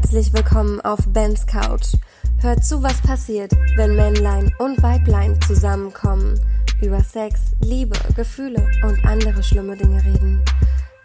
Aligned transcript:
Herzlich 0.00 0.32
willkommen 0.32 0.80
auf 0.80 1.00
Bens 1.08 1.46
Couch. 1.46 1.94
Hört 2.40 2.64
zu, 2.64 2.82
was 2.82 3.02
passiert, 3.02 3.52
wenn 3.76 3.96
Männlein 3.96 4.50
und 4.58 4.82
Weiblein 4.82 5.38
zusammenkommen, 5.42 6.40
über 6.80 7.00
Sex, 7.00 7.54
Liebe, 7.60 7.94
Gefühle 8.16 8.66
und 8.82 9.04
andere 9.04 9.42
schlimme 9.42 9.76
Dinge 9.76 10.02
reden. 10.02 10.42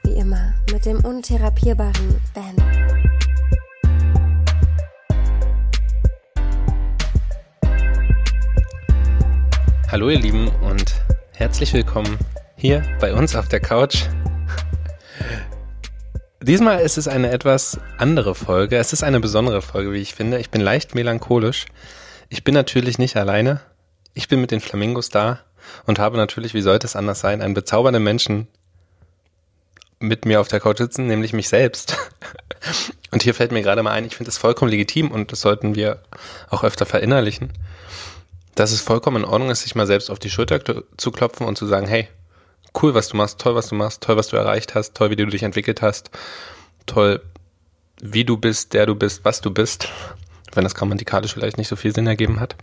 Wie 0.04 0.14
immer 0.14 0.54
mit 0.72 0.86
dem 0.86 1.04
untherapierbaren 1.04 2.22
Ben. 2.34 2.56
Hallo 9.92 10.10
ihr 10.10 10.20
Lieben 10.20 10.48
und 10.62 10.96
herzlich 11.34 11.74
willkommen 11.74 12.18
hier 12.56 12.82
bei 13.02 13.14
uns 13.14 13.36
auf 13.36 13.50
der 13.50 13.60
Couch. 13.60 14.06
Diesmal 16.48 16.82
ist 16.82 17.00
es 17.00 17.08
eine 17.08 17.32
etwas 17.32 17.80
andere 17.98 18.36
Folge. 18.36 18.78
Es 18.78 18.94
ist 18.94 19.02
eine 19.02 19.20
besondere 19.20 19.64
Folge, 19.64 19.92
wie 19.94 20.02
ich 20.02 20.14
finde. 20.14 20.38
Ich 20.38 20.52
bin 20.52 20.62
leicht 20.62 20.94
melancholisch. 20.94 21.66
Ich 22.30 22.44
bin 22.44 22.54
natürlich 22.54 23.00
nicht 23.00 23.18
alleine. 23.18 23.62
Ich 24.14 24.28
bin 24.28 24.42
mit 24.42 24.52
den 24.52 24.60
Flamingos 24.60 25.10
da 25.10 25.40
und 25.88 25.98
habe 25.98 26.18
natürlich, 26.18 26.54
wie 26.54 26.62
sollte 26.62 26.86
es 26.86 26.96
anders 26.96 27.20
sein, 27.20 27.42
einen 27.42 27.56
bezaubernden 27.56 28.04
Menschen 28.04 28.48
mit 29.98 30.26
mir 30.26 30.40
auf 30.40 30.48
der 30.48 30.60
Couch 30.60 30.78
sitzen, 30.78 31.08
nämlich 31.08 31.34
mich 31.34 31.50
selbst. 31.50 31.98
Und 33.12 33.24
hier 33.24 33.34
fällt 33.34 33.52
mir 33.52 33.62
gerade 33.62 33.82
mal 33.82 33.94
ein, 33.94 34.06
ich 34.06 34.16
finde 34.16 34.30
es 34.30 34.38
vollkommen 34.38 34.70
legitim 34.70 35.10
und 35.10 35.32
das 35.32 35.40
sollten 35.40 35.74
wir 35.74 36.04
auch 36.50 36.64
öfter 36.64 36.86
verinnerlichen, 36.86 37.54
dass 38.56 38.72
es 38.72 38.82
vollkommen 38.82 39.24
in 39.24 39.30
Ordnung 39.30 39.52
ist, 39.52 39.62
sich 39.62 39.74
mal 39.74 39.88
selbst 39.88 40.10
auf 40.12 40.20
die 40.20 40.30
Schulter 40.30 40.60
zu 40.98 41.12
klopfen 41.12 41.48
und 41.48 41.58
zu 41.58 41.66
sagen, 41.66 41.88
hey, 41.88 42.10
cool, 42.82 42.94
was 42.94 43.10
du 43.10 43.18
machst, 43.18 43.40
toll, 43.40 43.56
was 43.56 43.70
du 43.70 43.76
machst, 43.76 44.02
toll, 44.02 44.18
was 44.18 44.28
du 44.28 44.38
erreicht 44.38 44.76
hast, 44.76 44.96
toll, 44.96 45.10
wie 45.10 45.16
du 45.16 45.26
dich 45.26 45.44
entwickelt 45.44 45.82
hast, 45.82 46.10
toll, 46.86 47.22
wie 48.02 48.26
du 48.26 48.38
bist, 48.38 48.74
der 48.74 48.86
du 48.86 48.96
bist, 48.96 49.24
was 49.24 49.42
du 49.42 49.52
bist, 49.52 49.90
wenn 50.54 50.64
das 50.64 50.76
grammatikalisch 50.76 51.34
vielleicht 51.34 51.58
nicht 51.58 51.68
so 51.68 51.76
viel 51.76 51.94
Sinn 51.94 52.08
ergeben 52.08 52.40
hat. 52.40 52.56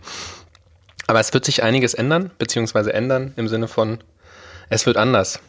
Aber 1.07 1.19
es 1.19 1.33
wird 1.33 1.45
sich 1.45 1.63
einiges 1.63 1.93
ändern, 1.93 2.31
beziehungsweise 2.37 2.93
ändern 2.93 3.33
im 3.35 3.47
Sinne 3.47 3.67
von, 3.67 3.99
es 4.69 4.85
wird 4.85 4.97
anders. 4.97 5.39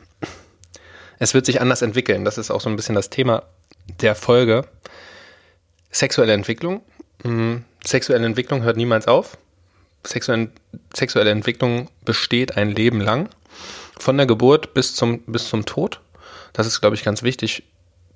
Es 1.18 1.32
wird 1.32 1.46
sich 1.46 1.60
anders 1.60 1.82
entwickeln. 1.82 2.24
Das 2.24 2.38
ist 2.38 2.50
auch 2.50 2.60
so 2.60 2.68
ein 2.68 2.76
bisschen 2.76 2.96
das 2.96 3.08
Thema 3.08 3.44
der 4.00 4.14
Folge. 4.14 4.66
Sexuelle 5.90 6.32
Entwicklung. 6.32 6.82
Hm, 7.22 7.64
sexuelle 7.84 8.26
Entwicklung 8.26 8.62
hört 8.62 8.76
niemals 8.76 9.06
auf. 9.06 9.38
Sexuelle, 10.04 10.50
sexuelle 10.92 11.30
Entwicklung 11.30 11.88
besteht 12.04 12.56
ein 12.56 12.70
Leben 12.70 13.00
lang. 13.00 13.28
Von 13.98 14.16
der 14.16 14.26
Geburt 14.26 14.74
bis 14.74 14.94
zum, 14.94 15.22
bis 15.22 15.48
zum 15.48 15.64
Tod. 15.66 16.00
Das 16.52 16.66
ist, 16.66 16.80
glaube 16.80 16.96
ich, 16.96 17.04
ganz 17.04 17.22
wichtig 17.22 17.64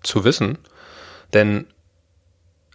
zu 0.03 0.25
wissen. 0.25 0.59
Denn 1.33 1.67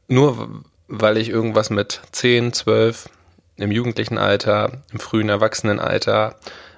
nur 0.07 0.63
weil 0.87 1.17
ich 1.17 1.29
irgendwas 1.29 1.69
mit 1.69 2.01
10, 2.11 2.53
12, 2.53 3.09
im 3.57 3.71
jugendlichen 3.71 4.17
Alter, 4.17 4.83
im 4.91 4.99
frühen 4.99 5.29
Erwachsenenalter 5.29 6.35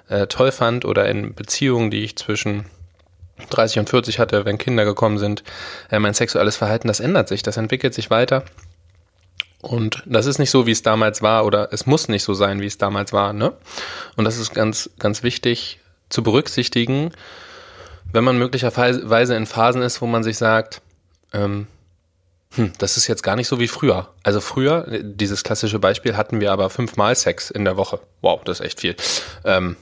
äh, 0.08 0.26
toll 0.26 0.52
fand 0.52 0.84
oder 0.84 1.08
in 1.08 1.34
Beziehungen, 1.34 1.90
die 1.90 2.04
ich 2.04 2.16
zwischen 2.16 2.66
30 3.50 3.80
und 3.80 3.90
40 3.90 4.18
hatte, 4.18 4.44
wenn 4.44 4.58
Kinder 4.58 4.84
gekommen 4.84 5.18
sind, 5.18 5.42
äh, 5.90 5.98
mein 5.98 6.14
sexuelles 6.14 6.56
Verhalten, 6.56 6.88
das 6.88 7.00
ändert 7.00 7.28
sich, 7.28 7.42
das 7.42 7.56
entwickelt 7.56 7.94
sich 7.94 8.10
weiter. 8.10 8.44
Und 9.62 10.02
das 10.06 10.26
ist 10.26 10.38
nicht 10.38 10.50
so, 10.50 10.66
wie 10.66 10.70
es 10.70 10.82
damals 10.82 11.22
war, 11.22 11.44
oder 11.44 11.72
es 11.72 11.86
muss 11.86 12.08
nicht 12.08 12.22
so 12.22 12.34
sein, 12.34 12.60
wie 12.60 12.66
es 12.66 12.78
damals 12.78 13.12
war, 13.12 13.32
ne? 13.32 13.52
Und 14.16 14.24
das 14.24 14.38
ist 14.38 14.54
ganz, 14.54 14.90
ganz 14.98 15.22
wichtig 15.22 15.80
zu 16.08 16.22
berücksichtigen, 16.22 17.12
wenn 18.12 18.24
man 18.24 18.38
möglicherweise 18.38 19.34
in 19.34 19.46
Phasen 19.46 19.82
ist, 19.82 20.00
wo 20.00 20.06
man 20.06 20.22
sich 20.22 20.38
sagt, 20.38 20.80
ähm, 21.32 21.66
hm, 22.54 22.72
das 22.78 22.96
ist 22.96 23.06
jetzt 23.06 23.22
gar 23.22 23.36
nicht 23.36 23.48
so 23.48 23.60
wie 23.60 23.68
früher. 23.68 24.08
Also 24.22 24.40
früher, 24.40 24.86
dieses 25.02 25.42
klassische 25.42 25.78
Beispiel, 25.78 26.16
hatten 26.16 26.40
wir 26.40 26.52
aber 26.52 26.70
fünfmal 26.70 27.14
Sex 27.14 27.50
in 27.50 27.64
der 27.64 27.76
Woche. 27.76 28.00
Wow, 28.22 28.42
das 28.44 28.60
ist 28.60 28.66
echt 28.66 28.80
viel. 28.80 28.96
Ähm, 29.44 29.76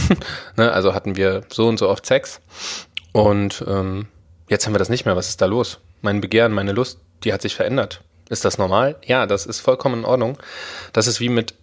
ne, 0.56 0.72
also 0.72 0.94
hatten 0.94 1.16
wir 1.16 1.42
so 1.50 1.66
und 1.66 1.78
so 1.78 1.88
oft 1.88 2.06
Sex. 2.06 2.40
Und 3.12 3.64
ähm, 3.66 4.06
jetzt 4.48 4.66
haben 4.66 4.74
wir 4.74 4.78
das 4.78 4.88
nicht 4.88 5.04
mehr. 5.04 5.16
Was 5.16 5.28
ist 5.28 5.40
da 5.40 5.46
los? 5.46 5.80
Mein 6.00 6.20
Begehren, 6.20 6.52
meine 6.52 6.72
Lust, 6.72 6.98
die 7.24 7.32
hat 7.32 7.42
sich 7.42 7.54
verändert. 7.54 8.02
Ist 8.28 8.44
das 8.44 8.58
normal? 8.58 8.96
Ja, 9.04 9.26
das 9.26 9.46
ist 9.46 9.60
vollkommen 9.60 10.00
in 10.00 10.04
Ordnung. 10.04 10.38
Das 10.92 11.06
ist 11.06 11.20
wie 11.20 11.28
mit 11.28 11.54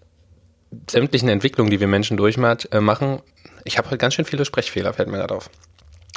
sämtlichen 0.90 1.30
Entwicklungen, 1.30 1.72
die 1.72 1.80
wir 1.80 1.88
Menschen 1.88 2.18
durchmachen. 2.18 2.68
Äh, 2.72 3.22
ich 3.64 3.78
habe 3.78 3.90
halt 3.90 4.00
ganz 4.00 4.14
schön 4.14 4.26
viele 4.26 4.46
Sprechfehler, 4.46 4.94
fällt 4.94 5.10
mir 5.10 5.18
gerade 5.18 5.36
auf. 5.36 5.50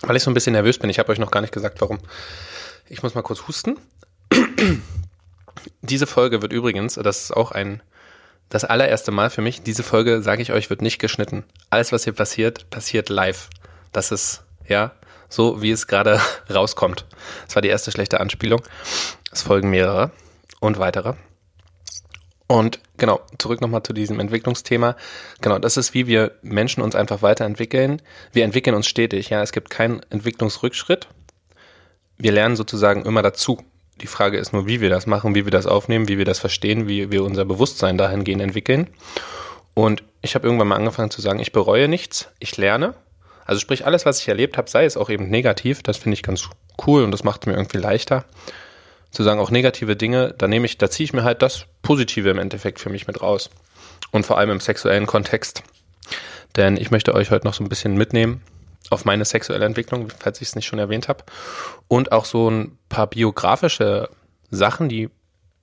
Weil 0.02 0.16
ich 0.16 0.22
so 0.22 0.30
ein 0.30 0.34
bisschen 0.34 0.52
nervös 0.52 0.78
bin. 0.78 0.90
Ich 0.90 0.98
habe 0.98 1.12
euch 1.12 1.18
noch 1.18 1.30
gar 1.30 1.40
nicht 1.40 1.52
gesagt, 1.52 1.80
warum. 1.80 1.98
Ich 2.88 3.02
muss 3.02 3.14
mal 3.14 3.22
kurz 3.22 3.46
husten. 3.46 3.78
Diese 5.82 6.06
Folge 6.06 6.42
wird 6.42 6.52
übrigens, 6.52 6.94
das 6.94 7.24
ist 7.24 7.36
auch 7.36 7.52
ein 7.52 7.82
das 8.52 8.64
allererste 8.64 9.12
Mal 9.12 9.30
für 9.30 9.40
mich, 9.40 9.62
diese 9.62 9.82
Folge, 9.82 10.20
sage 10.20 10.42
ich 10.42 10.52
euch, 10.52 10.68
wird 10.68 10.82
nicht 10.82 10.98
geschnitten. 10.98 11.44
Alles, 11.70 11.90
was 11.90 12.04
hier 12.04 12.12
passiert, 12.12 12.68
passiert 12.68 13.08
live. 13.08 13.48
Das 13.92 14.12
ist, 14.12 14.42
ja, 14.68 14.92
so 15.30 15.62
wie 15.62 15.70
es 15.70 15.86
gerade 15.86 16.20
rauskommt. 16.52 17.06
Das 17.46 17.54
war 17.54 17.62
die 17.62 17.70
erste 17.70 17.90
schlechte 17.90 18.20
Anspielung. 18.20 18.60
Es 19.30 19.40
folgen 19.40 19.70
mehrere 19.70 20.10
und 20.60 20.78
weitere. 20.78 21.14
Und 22.46 22.80
genau, 23.02 23.20
zurück 23.36 23.60
nochmal 23.60 23.82
zu 23.82 23.92
diesem 23.92 24.20
Entwicklungsthema. 24.20 24.94
Genau, 25.40 25.58
das 25.58 25.76
ist, 25.76 25.92
wie 25.92 26.06
wir 26.06 26.36
Menschen 26.40 26.84
uns 26.84 26.94
einfach 26.94 27.20
weiterentwickeln. 27.20 28.00
Wir 28.32 28.44
entwickeln 28.44 28.76
uns 28.76 28.86
stetig, 28.86 29.28
ja. 29.28 29.42
Es 29.42 29.50
gibt 29.50 29.70
keinen 29.70 30.02
Entwicklungsrückschritt. 30.10 31.08
Wir 32.16 32.30
lernen 32.30 32.54
sozusagen 32.54 33.04
immer 33.04 33.22
dazu. 33.22 33.58
Die 34.00 34.06
Frage 34.06 34.38
ist 34.38 34.52
nur, 34.52 34.68
wie 34.68 34.80
wir 34.80 34.88
das 34.88 35.08
machen, 35.08 35.34
wie 35.34 35.44
wir 35.44 35.50
das 35.50 35.66
aufnehmen, 35.66 36.06
wie 36.06 36.16
wir 36.16 36.24
das 36.24 36.38
verstehen, 36.38 36.86
wie 36.86 37.10
wir 37.10 37.24
unser 37.24 37.44
Bewusstsein 37.44 37.98
dahingehend 37.98 38.40
entwickeln. 38.40 38.86
Und 39.74 40.04
ich 40.20 40.36
habe 40.36 40.46
irgendwann 40.46 40.68
mal 40.68 40.76
angefangen 40.76 41.10
zu 41.10 41.20
sagen, 41.20 41.40
ich 41.40 41.50
bereue 41.50 41.88
nichts, 41.88 42.28
ich 42.38 42.56
lerne. 42.56 42.94
Also 43.44 43.60
sprich, 43.60 43.84
alles, 43.84 44.06
was 44.06 44.20
ich 44.20 44.28
erlebt 44.28 44.56
habe, 44.58 44.70
sei 44.70 44.84
es 44.84 44.96
auch 44.96 45.10
eben 45.10 45.28
negativ, 45.28 45.82
das 45.82 45.96
finde 45.96 46.14
ich 46.14 46.22
ganz 46.22 46.48
cool 46.86 47.02
und 47.02 47.10
das 47.10 47.24
macht 47.24 47.48
mir 47.48 47.54
irgendwie 47.54 47.78
leichter. 47.78 48.24
Zu 49.12 49.22
sagen, 49.22 49.40
auch 49.40 49.50
negative 49.50 49.94
Dinge, 49.94 50.34
da 50.36 50.48
nehme 50.48 50.66
ich, 50.66 50.78
da 50.78 50.90
ziehe 50.90 51.04
ich 51.04 51.12
mir 51.12 51.22
halt 51.22 51.42
das 51.42 51.66
Positive 51.82 52.30
im 52.30 52.38
Endeffekt 52.38 52.80
für 52.80 52.90
mich 52.90 53.06
mit 53.06 53.20
raus. 53.22 53.50
Und 54.10 54.26
vor 54.26 54.38
allem 54.38 54.50
im 54.50 54.60
sexuellen 54.60 55.06
Kontext. 55.06 55.62
Denn 56.56 56.76
ich 56.76 56.90
möchte 56.90 57.14
euch 57.14 57.30
heute 57.30 57.46
noch 57.46 57.54
so 57.54 57.62
ein 57.62 57.68
bisschen 57.68 57.94
mitnehmen 57.94 58.42
auf 58.90 59.04
meine 59.04 59.24
sexuelle 59.24 59.64
Entwicklung, 59.64 60.08
falls 60.18 60.40
ich 60.40 60.48
es 60.48 60.56
nicht 60.56 60.66
schon 60.66 60.78
erwähnt 60.78 61.08
habe. 61.08 61.24
Und 61.88 62.12
auch 62.12 62.24
so 62.24 62.50
ein 62.50 62.78
paar 62.88 63.06
biografische 63.06 64.08
Sachen, 64.50 64.88
die 64.88 65.08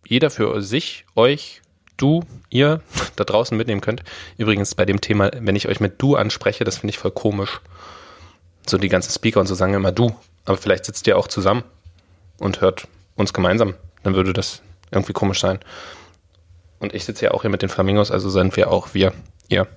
jeder 0.05 0.29
für 0.29 0.61
sich, 0.61 1.05
euch, 1.15 1.61
du, 1.97 2.23
ihr 2.49 2.81
da 3.15 3.23
draußen 3.23 3.55
mitnehmen 3.57 3.81
könnt. 3.81 4.03
Übrigens 4.37 4.75
bei 4.75 4.85
dem 4.85 5.01
Thema, 5.01 5.31
wenn 5.33 5.55
ich 5.55 5.67
euch 5.67 5.79
mit 5.79 6.01
du 6.01 6.15
anspreche, 6.15 6.63
das 6.63 6.77
finde 6.77 6.91
ich 6.91 6.97
voll 6.97 7.11
komisch. 7.11 7.61
So 8.67 8.77
die 8.77 8.89
ganzen 8.89 9.11
Speaker 9.11 9.39
und 9.39 9.47
so 9.47 9.55
sagen 9.55 9.73
immer 9.73 9.91
du. 9.91 10.15
Aber 10.45 10.57
vielleicht 10.57 10.85
sitzt 10.85 11.05
ihr 11.07 11.17
auch 11.17 11.27
zusammen 11.27 11.63
und 12.39 12.61
hört 12.61 12.87
uns 13.19 13.33
gemeinsam. 13.33 13.75
Dann 14.03 14.15
würde 14.15 14.33
das 14.33 14.61
irgendwie 14.91 15.13
komisch 15.13 15.39
sein. 15.41 15.59
Und 16.79 16.93
ich 16.95 17.05
sitze 17.05 17.25
ja 17.25 17.31
auch 17.31 17.41
hier 17.41 17.51
mit 17.51 17.61
den 17.61 17.69
Flamingos, 17.69 18.09
also 18.09 18.29
sind 18.29 18.55
wir 18.55 18.71
auch 18.71 18.93
wir, 18.93 19.13
ihr. 19.49 19.67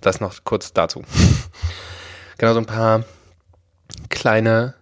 Das 0.00 0.20
noch 0.20 0.34
kurz 0.44 0.72
dazu. 0.72 1.04
genau, 2.38 2.54
so 2.54 2.58
ein 2.58 2.66
paar 2.66 3.04
kleine 4.08 4.74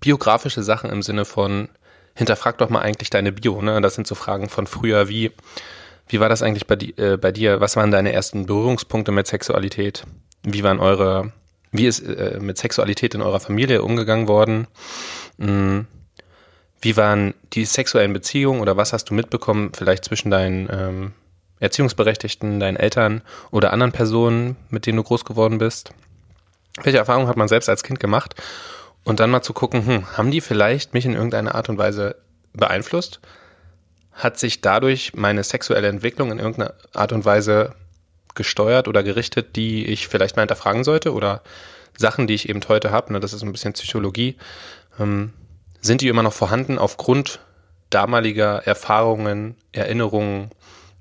biografische 0.00 0.62
Sachen 0.62 0.90
im 0.90 1.02
Sinne 1.02 1.24
von, 1.24 1.68
hinterfrag 2.14 2.58
doch 2.58 2.70
mal 2.70 2.80
eigentlich 2.80 3.10
deine 3.10 3.32
Bio, 3.32 3.60
ne? 3.60 3.80
Das 3.80 3.94
sind 3.94 4.06
so 4.06 4.14
Fragen 4.14 4.48
von 4.48 4.66
früher, 4.66 5.08
wie, 5.08 5.32
wie 6.08 6.20
war 6.20 6.28
das 6.28 6.42
eigentlich 6.42 6.66
bei, 6.66 6.76
di 6.76 6.94
äh, 6.96 7.16
bei 7.16 7.32
dir? 7.32 7.60
Was 7.60 7.76
waren 7.76 7.90
deine 7.90 8.12
ersten 8.12 8.46
Berührungspunkte 8.46 9.12
mit 9.12 9.26
Sexualität? 9.26 10.04
Wie 10.42 10.62
waren 10.62 10.78
eure, 10.78 11.32
wie 11.72 11.86
ist 11.86 12.00
äh, 12.00 12.38
mit 12.40 12.58
Sexualität 12.58 13.14
in 13.14 13.22
eurer 13.22 13.40
Familie 13.40 13.82
umgegangen 13.82 14.28
worden? 14.28 14.68
Hm. 15.38 15.86
Wie 16.84 16.98
waren 16.98 17.32
die 17.54 17.64
sexuellen 17.64 18.12
Beziehungen 18.12 18.60
oder 18.60 18.76
was 18.76 18.92
hast 18.92 19.06
du 19.06 19.14
mitbekommen, 19.14 19.72
vielleicht 19.74 20.04
zwischen 20.04 20.30
deinen 20.30 20.68
ähm, 20.70 21.12
Erziehungsberechtigten, 21.58 22.60
deinen 22.60 22.76
Eltern 22.76 23.22
oder 23.50 23.72
anderen 23.72 23.90
Personen, 23.90 24.56
mit 24.68 24.84
denen 24.84 24.98
du 24.98 25.02
groß 25.02 25.24
geworden 25.24 25.56
bist? 25.56 25.92
Welche 26.82 26.98
Erfahrungen 26.98 27.26
hat 27.26 27.38
man 27.38 27.48
selbst 27.48 27.70
als 27.70 27.84
Kind 27.84 28.00
gemacht? 28.00 28.34
Und 29.02 29.18
dann 29.18 29.30
mal 29.30 29.40
zu 29.40 29.54
gucken, 29.54 29.86
hm, 29.86 30.18
haben 30.18 30.30
die 30.30 30.42
vielleicht 30.42 30.92
mich 30.92 31.06
in 31.06 31.14
irgendeiner 31.14 31.54
Art 31.54 31.70
und 31.70 31.78
Weise 31.78 32.16
beeinflusst? 32.52 33.18
Hat 34.12 34.38
sich 34.38 34.60
dadurch 34.60 35.14
meine 35.14 35.42
sexuelle 35.42 35.88
Entwicklung 35.88 36.32
in 36.32 36.38
irgendeiner 36.38 36.74
Art 36.92 37.12
und 37.12 37.24
Weise 37.24 37.74
gesteuert 38.34 38.88
oder 38.88 39.02
gerichtet, 39.02 39.56
die 39.56 39.86
ich 39.86 40.06
vielleicht 40.06 40.36
mal 40.36 40.42
hinterfragen 40.42 40.84
sollte? 40.84 41.14
Oder 41.14 41.40
Sachen, 41.96 42.26
die 42.26 42.34
ich 42.34 42.46
eben 42.50 42.60
heute 42.68 42.90
habe, 42.90 43.10
ne, 43.10 43.20
das 43.20 43.32
ist 43.32 43.42
ein 43.42 43.52
bisschen 43.52 43.72
Psychologie, 43.72 44.36
ähm, 45.00 45.32
sind 45.84 46.00
die 46.00 46.08
immer 46.08 46.22
noch 46.22 46.32
vorhanden 46.32 46.78
aufgrund 46.78 47.40
damaliger 47.90 48.66
Erfahrungen, 48.66 49.54
Erinnerungen 49.72 50.50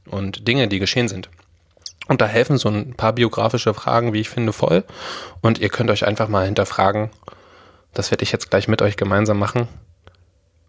und 0.09 0.47
Dinge, 0.47 0.67
die 0.67 0.79
geschehen 0.79 1.07
sind? 1.07 1.29
Und 2.07 2.19
da 2.19 2.25
helfen 2.25 2.57
so 2.57 2.67
ein 2.67 2.93
paar 2.93 3.13
biografische 3.13 3.73
Fragen, 3.73 4.11
wie 4.11 4.19
ich 4.19 4.29
finde, 4.29 4.51
voll. 4.51 4.83
Und 5.39 5.57
ihr 5.59 5.69
könnt 5.69 5.89
euch 5.89 6.05
einfach 6.05 6.27
mal 6.27 6.45
hinterfragen, 6.45 7.09
das 7.93 8.11
werde 8.11 8.23
ich 8.23 8.33
jetzt 8.33 8.49
gleich 8.49 8.67
mit 8.67 8.81
euch 8.81 8.97
gemeinsam 8.97 9.39
machen. 9.39 9.69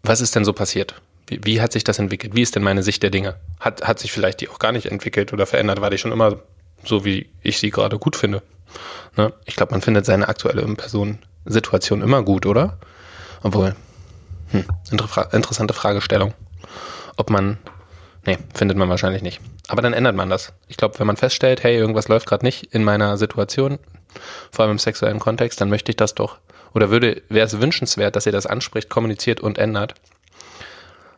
Was 0.01 0.21
ist 0.21 0.33
denn 0.35 0.45
so 0.45 0.53
passiert? 0.53 1.01
Wie, 1.27 1.41
wie 1.43 1.61
hat 1.61 1.73
sich 1.73 1.83
das 1.83 1.99
entwickelt? 1.99 2.35
Wie 2.35 2.41
ist 2.41 2.55
denn 2.55 2.63
meine 2.63 2.83
Sicht 2.83 3.03
der 3.03 3.09
Dinge? 3.09 3.35
Hat, 3.59 3.85
hat 3.85 3.99
sich 3.99 4.13
vielleicht 4.13 4.39
die 4.39 4.47
auch 4.47 4.59
gar 4.59 4.71
nicht 4.71 4.85
entwickelt 4.85 5.33
oder 5.33 5.45
verändert? 5.45 5.81
War 5.81 5.89
die 5.89 5.97
schon 5.97 6.13
immer 6.13 6.37
so, 6.85 7.03
wie 7.03 7.27
ich 7.41 7.59
sie 7.59 7.71
gerade 7.71 7.99
gut 7.99 8.15
finde? 8.15 8.43
Ne? 9.17 9.33
Ich 9.43 9.57
glaube, 9.57 9.71
man 9.71 9.81
findet 9.81 10.05
seine 10.05 10.29
aktuelle 10.29 10.61
Person-Situation 10.75 12.01
immer 12.01 12.23
gut, 12.23 12.45
oder? 12.45 12.77
Obwohl, 13.41 13.75
hm, 14.51 14.65
inter 14.91 15.33
interessante 15.33 15.73
Fragestellung. 15.73 16.33
Ob 17.17 17.29
man, 17.29 17.57
nee, 18.25 18.37
findet 18.53 18.77
man 18.77 18.89
wahrscheinlich 18.89 19.21
nicht. 19.21 19.41
Aber 19.67 19.81
dann 19.81 19.93
ändert 19.93 20.15
man 20.15 20.29
das. 20.29 20.53
Ich 20.67 20.77
glaube, 20.77 20.99
wenn 20.99 21.07
man 21.07 21.17
feststellt, 21.17 21.63
hey, 21.63 21.75
irgendwas 21.75 22.07
läuft 22.07 22.27
gerade 22.27 22.45
nicht 22.45 22.73
in 22.73 22.83
meiner 22.83 23.17
Situation, 23.17 23.79
vor 24.51 24.63
allem 24.63 24.73
im 24.73 24.79
sexuellen 24.79 25.19
Kontext, 25.19 25.59
dann 25.61 25.69
möchte 25.69 25.91
ich 25.91 25.95
das 25.95 26.15
doch, 26.15 26.37
oder 26.73 26.89
würde, 26.89 27.23
wäre 27.29 27.47
es 27.47 27.59
wünschenswert, 27.59 28.15
dass 28.15 28.25
ihr 28.25 28.31
das 28.31 28.45
anspricht, 28.45 28.89
kommuniziert 28.89 29.39
und 29.39 29.57
ändert. 29.57 29.95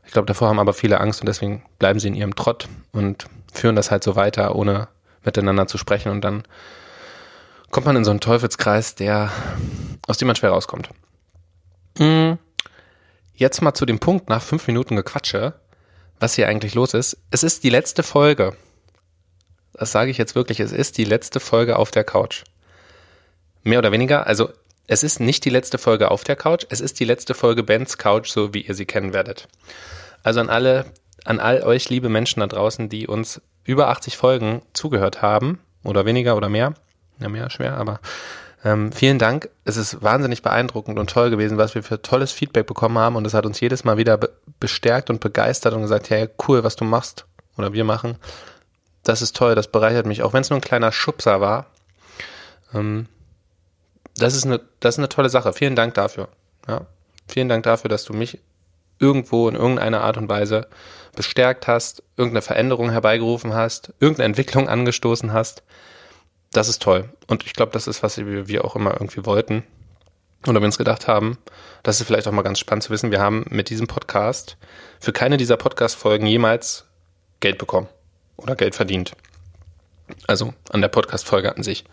Ich 0.06 0.14
glaube, 0.14 0.26
davor 0.26 0.48
haben 0.50 0.60
aber 0.60 0.74
viele 0.74 1.02
Angst 1.02 1.20
und 1.22 1.28
deswegen 1.28 1.64
bleiben 1.80 2.00
sie 2.00 2.08
in 2.08 2.16
ihrem 2.16 2.36
Trott 2.36 2.70
und 2.92 3.26
führen 3.54 3.76
das 3.76 3.92
halt 3.92 4.04
so 4.04 4.16
weiter, 4.16 4.56
ohne 4.56 4.88
miteinander 5.24 5.68
zu 5.68 5.78
sprechen 5.78 6.12
und 6.12 6.22
dann 6.22 6.44
kommt 7.72 7.86
man 7.86 7.96
in 7.96 8.06
so 8.06 8.12
einen 8.12 8.22
Teufelskreis, 8.22 8.96
der, 8.96 9.32
aus 10.08 10.18
dem 10.18 10.28
man 10.28 10.36
schwer 10.36 10.52
rauskommt. 10.52 10.90
Hm. 11.98 12.38
Jetzt 13.40 13.62
mal 13.62 13.76
zu 13.76 13.86
dem 13.86 14.00
Punkt 14.00 14.30
nach 14.30 14.42
fünf 14.42 14.66
Minuten 14.66 14.96
Gequatsche, 14.96 15.54
was 16.20 16.34
hier 16.34 16.48
eigentlich 16.48 16.74
los 16.74 16.96
ist. 16.96 17.18
Es 17.30 17.44
ist 17.44 17.64
die 17.64 17.70
letzte 17.70 18.02
Folge. 18.02 18.58
Das 19.74 19.92
sage 19.92 20.10
ich 20.10 20.18
jetzt 20.18 20.34
wirklich. 20.34 20.60
Es 20.60 20.72
ist 20.72 20.98
die 20.98 21.04
letzte 21.04 21.40
Folge 21.40 21.78
auf 21.78 21.92
der 21.92 22.04
Couch. 22.04 22.46
Mehr 23.62 23.78
oder 23.78 23.92
weniger. 23.92 24.26
Also 24.26 24.50
es 24.88 25.04
ist 25.04 25.20
nicht 25.20 25.46
die 25.46 25.52
letzte 25.52 25.78
Folge 25.78 26.10
auf 26.10 26.24
der 26.24 26.36
Couch. 26.36 26.66
Es 26.70 26.82
ist 26.82 27.00
die 27.00 27.06
letzte 27.06 27.36
Folge 27.36 27.62
Bens 27.62 28.00
Couch, 28.00 28.32
so 28.32 28.56
wie 28.56 28.62
ihr 28.62 28.74
sie 28.74 28.88
kennen 28.88 29.14
werdet. 29.14 29.48
Also 30.24 30.40
an 30.40 30.50
alle, 30.50 30.86
an 31.24 31.40
all 31.40 31.62
euch 31.62 31.90
liebe 31.90 32.10
Menschen 32.10 32.40
da 32.40 32.48
draußen, 32.48 32.90
die 32.90 33.06
uns 33.06 33.40
über 33.64 33.90
80 33.90 34.18
Folgen 34.18 34.64
zugehört 34.74 35.22
haben 35.22 35.60
oder 35.84 36.08
weniger 36.08 36.38
oder 36.38 36.50
mehr. 36.50 36.74
Ja, 37.20 37.30
mehr 37.30 37.52
schwer, 37.52 37.78
aber 37.78 38.00
ähm, 38.64 38.92
vielen 38.92 39.20
Dank. 39.20 39.50
Es 39.66 39.78
ist 39.78 40.02
wahnsinnig 40.02 40.42
beeindruckend 40.42 40.98
und 40.98 41.10
toll 41.10 41.30
gewesen, 41.30 41.58
was 41.58 41.76
wir 41.76 41.84
für 41.84 42.02
tolles 42.02 42.32
Feedback 42.32 42.66
bekommen 42.66 42.98
haben 42.98 43.16
und 43.16 43.26
es 43.28 43.34
hat 43.34 43.46
uns 43.46 43.60
jedes 43.60 43.84
Mal 43.84 43.98
wieder 43.98 44.18
be 44.18 44.30
bestärkt 44.60 45.12
und 45.12 45.20
begeistert 45.20 45.76
und 45.76 45.84
gesagt, 45.84 46.10
hey, 46.10 46.30
cool, 46.48 46.64
was 46.64 46.76
du 46.76 46.84
machst 46.84 47.28
oder 47.58 47.74
wir 47.74 47.84
machen. 47.84 48.18
Das 49.04 49.22
ist 49.22 49.36
toll, 49.36 49.54
das 49.54 49.68
bereichert 49.68 50.08
mich, 50.08 50.24
auch 50.24 50.34
wenn 50.34 50.42
es 50.42 50.50
nur 50.50 50.58
ein 50.58 50.64
kleiner 50.64 50.92
Schubser 50.92 51.40
war. 51.42 51.68
Ähm, 52.74 53.06
das 54.18 54.34
ist 54.34 54.46
eine, 54.46 54.60
das 54.80 54.96
ist 54.96 55.00
eine 55.00 55.10
tolle 55.10 55.30
Sache. 55.30 55.54
Vielen 55.54 55.76
Dank 55.76 55.94
dafür. 55.94 56.28
Ja. 56.68 56.88
Vielen 57.28 57.50
Dank 57.50 57.64
dafür, 57.64 57.90
dass 57.90 58.04
du 58.04 58.14
mich 58.14 58.40
irgendwo 58.98 59.48
in 59.48 59.54
irgendeiner 59.54 60.02
Art 60.02 60.18
und 60.18 60.28
Weise 60.28 60.68
bestärkt 61.16 61.68
hast, 61.68 62.02
irgendeine 62.16 62.42
Veränderung 62.42 62.90
herbeigerufen 62.90 63.54
hast, 63.54 63.94
irgendeine 64.00 64.26
Entwicklung 64.26 64.68
angestoßen 64.68 65.34
hast 65.34 65.62
das 66.52 66.70
ist 66.70 66.82
toll. 66.82 67.10
Und 67.28 67.46
ich 67.46 67.54
glaube, 67.54 67.72
das 67.72 67.88
ist, 67.88 68.04
was 68.04 68.18
wir 68.18 68.66
auch 68.66 68.76
immer 68.76 68.94
irgendwie 68.94 69.26
wollten. 69.26 69.64
Oder 70.46 70.62
wir 70.62 70.66
uns 70.66 70.78
gedacht 70.78 71.08
haben, 71.08 71.38
das 71.84 72.00
ist 72.00 72.08
vielleicht 72.08 72.28
auch 72.28 72.32
mal 72.32 72.44
ganz 72.44 72.60
spannend 72.60 72.84
zu 72.84 72.92
wissen, 72.92 73.12
wir 73.12 73.20
haben 73.20 73.46
mit 73.50 73.70
diesem 73.70 73.88
Podcast 73.88 74.58
für 75.00 75.12
keine 75.12 75.38
dieser 75.38 75.58
Podcast-Folgen 75.58 76.28
jemals 76.28 76.86
Geld 77.40 77.58
bekommen 77.58 77.88
oder 78.38 78.56
Geld 78.56 78.76
verdient. 78.76 79.14
Also 80.28 80.54
an 80.70 80.82
der 80.82 80.88
Podcast-Folge 80.88 81.56
an 81.56 81.64
sich. 81.64 81.86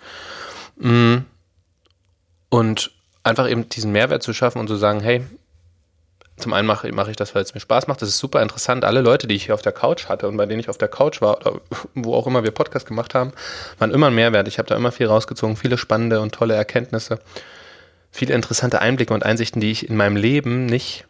Mm. 0.77 1.19
Und 2.49 2.93
einfach 3.25 3.51
eben 3.51 3.69
diesen 3.69 3.91
Mehrwert 3.91 4.23
zu 4.23 4.33
schaffen 4.33 4.59
und 4.59 4.69
zu 4.69 4.77
sagen, 4.77 5.01
hey, 5.01 5.25
zum 6.37 6.53
einen 6.53 6.67
mache, 6.67 6.91
mache 6.93 7.11
ich 7.11 7.17
das, 7.17 7.35
weil 7.35 7.43
es 7.43 7.55
mir 7.55 7.61
Spaß 7.61 7.87
macht. 7.87 8.03
Das 8.03 8.09
ist 8.09 8.19
super 8.19 8.43
interessant. 8.43 8.85
Alle 8.85 9.03
Leute, 9.03 9.27
die 9.27 9.37
ich 9.37 9.47
hier 9.47 9.55
auf 9.55 9.63
der 9.63 9.73
Couch 9.73 10.09
hatte 10.09 10.27
und 10.29 10.37
bei 10.37 10.47
denen 10.47 10.59
ich 10.59 10.69
auf 10.69 10.79
der 10.79 10.89
Couch 10.89 11.21
war 11.21 11.39
oder 11.39 11.61
wo 11.95 12.15
auch 12.15 12.27
immer 12.27 12.43
wir 12.43 12.51
Podcast 12.51 12.87
gemacht 12.87 13.15
haben, 13.15 13.33
waren 13.79 13.93
immer 13.93 14.09
ein 14.09 14.15
Mehrwert. 14.15 14.49
Ich 14.49 14.59
habe 14.59 14.69
da 14.69 14.75
immer 14.75 14.91
viel 14.91 15.07
rausgezogen, 15.07 15.57
viele 15.57 15.79
spannende 15.79 16.21
und 16.21 16.35
tolle 16.35 16.55
Erkenntnisse, 16.55 17.21
viele 18.11 18.35
interessante 18.35 18.81
Einblicke 18.81 19.15
und 19.15 19.25
Einsichten, 19.25 19.61
die 19.61 19.71
ich 19.71 19.89
in 19.89 19.97
meinem 19.97 20.17
Leben 20.17 20.67
nicht, 20.67 21.05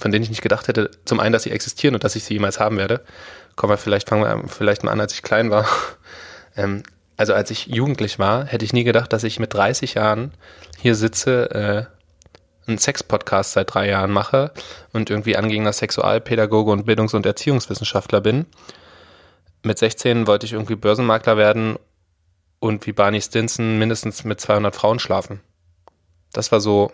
von 0.00 0.10
denen 0.10 0.24
ich 0.24 0.30
nicht 0.30 0.42
gedacht 0.42 0.66
hätte, 0.66 0.90
zum 1.04 1.20
einen, 1.20 1.32
dass 1.32 1.44
sie 1.44 1.52
existieren 1.52 1.94
und 1.94 2.02
dass 2.02 2.16
ich 2.16 2.24
sie 2.24 2.34
jemals 2.34 2.58
haben 2.58 2.78
werde. 2.78 3.02
Kommen 3.54 3.72
wir 3.72 3.78
vielleicht, 3.78 4.08
fangen 4.08 4.24
wir 4.24 4.48
vielleicht 4.48 4.82
mal 4.82 4.90
an, 4.90 5.00
als 5.00 5.14
ich 5.14 5.22
klein 5.22 5.50
war. 5.50 5.66
Ähm, 6.54 6.82
also 7.16 7.32
als 7.32 7.50
ich 7.50 7.68
jugendlich 7.68 8.18
war, 8.18 8.44
hätte 8.44 8.66
ich 8.66 8.74
nie 8.74 8.84
gedacht, 8.84 9.10
dass 9.14 9.24
ich 9.24 9.38
mit 9.38 9.54
30 9.54 9.94
Jahren 9.94 10.32
hier 10.78 10.94
sitze, 10.94 11.50
äh, 11.50 12.01
einen 12.66 12.78
Sex-Podcast 12.78 13.52
seit 13.52 13.74
drei 13.74 13.88
Jahren 13.88 14.10
mache 14.10 14.52
und 14.92 15.10
irgendwie 15.10 15.36
angehender 15.36 15.72
Sexualpädagoge 15.72 16.70
und 16.70 16.86
Bildungs- 16.86 17.14
und 17.14 17.26
Erziehungswissenschaftler 17.26 18.20
bin. 18.20 18.46
Mit 19.62 19.78
16 19.78 20.26
wollte 20.26 20.46
ich 20.46 20.52
irgendwie 20.52 20.76
Börsenmakler 20.76 21.36
werden 21.36 21.78
und 22.60 22.86
wie 22.86 22.92
Barney 22.92 23.20
Stinson 23.20 23.78
mindestens 23.78 24.24
mit 24.24 24.40
200 24.40 24.74
Frauen 24.74 24.98
schlafen. 24.98 25.40
Das 26.32 26.52
war 26.52 26.60
so 26.60 26.92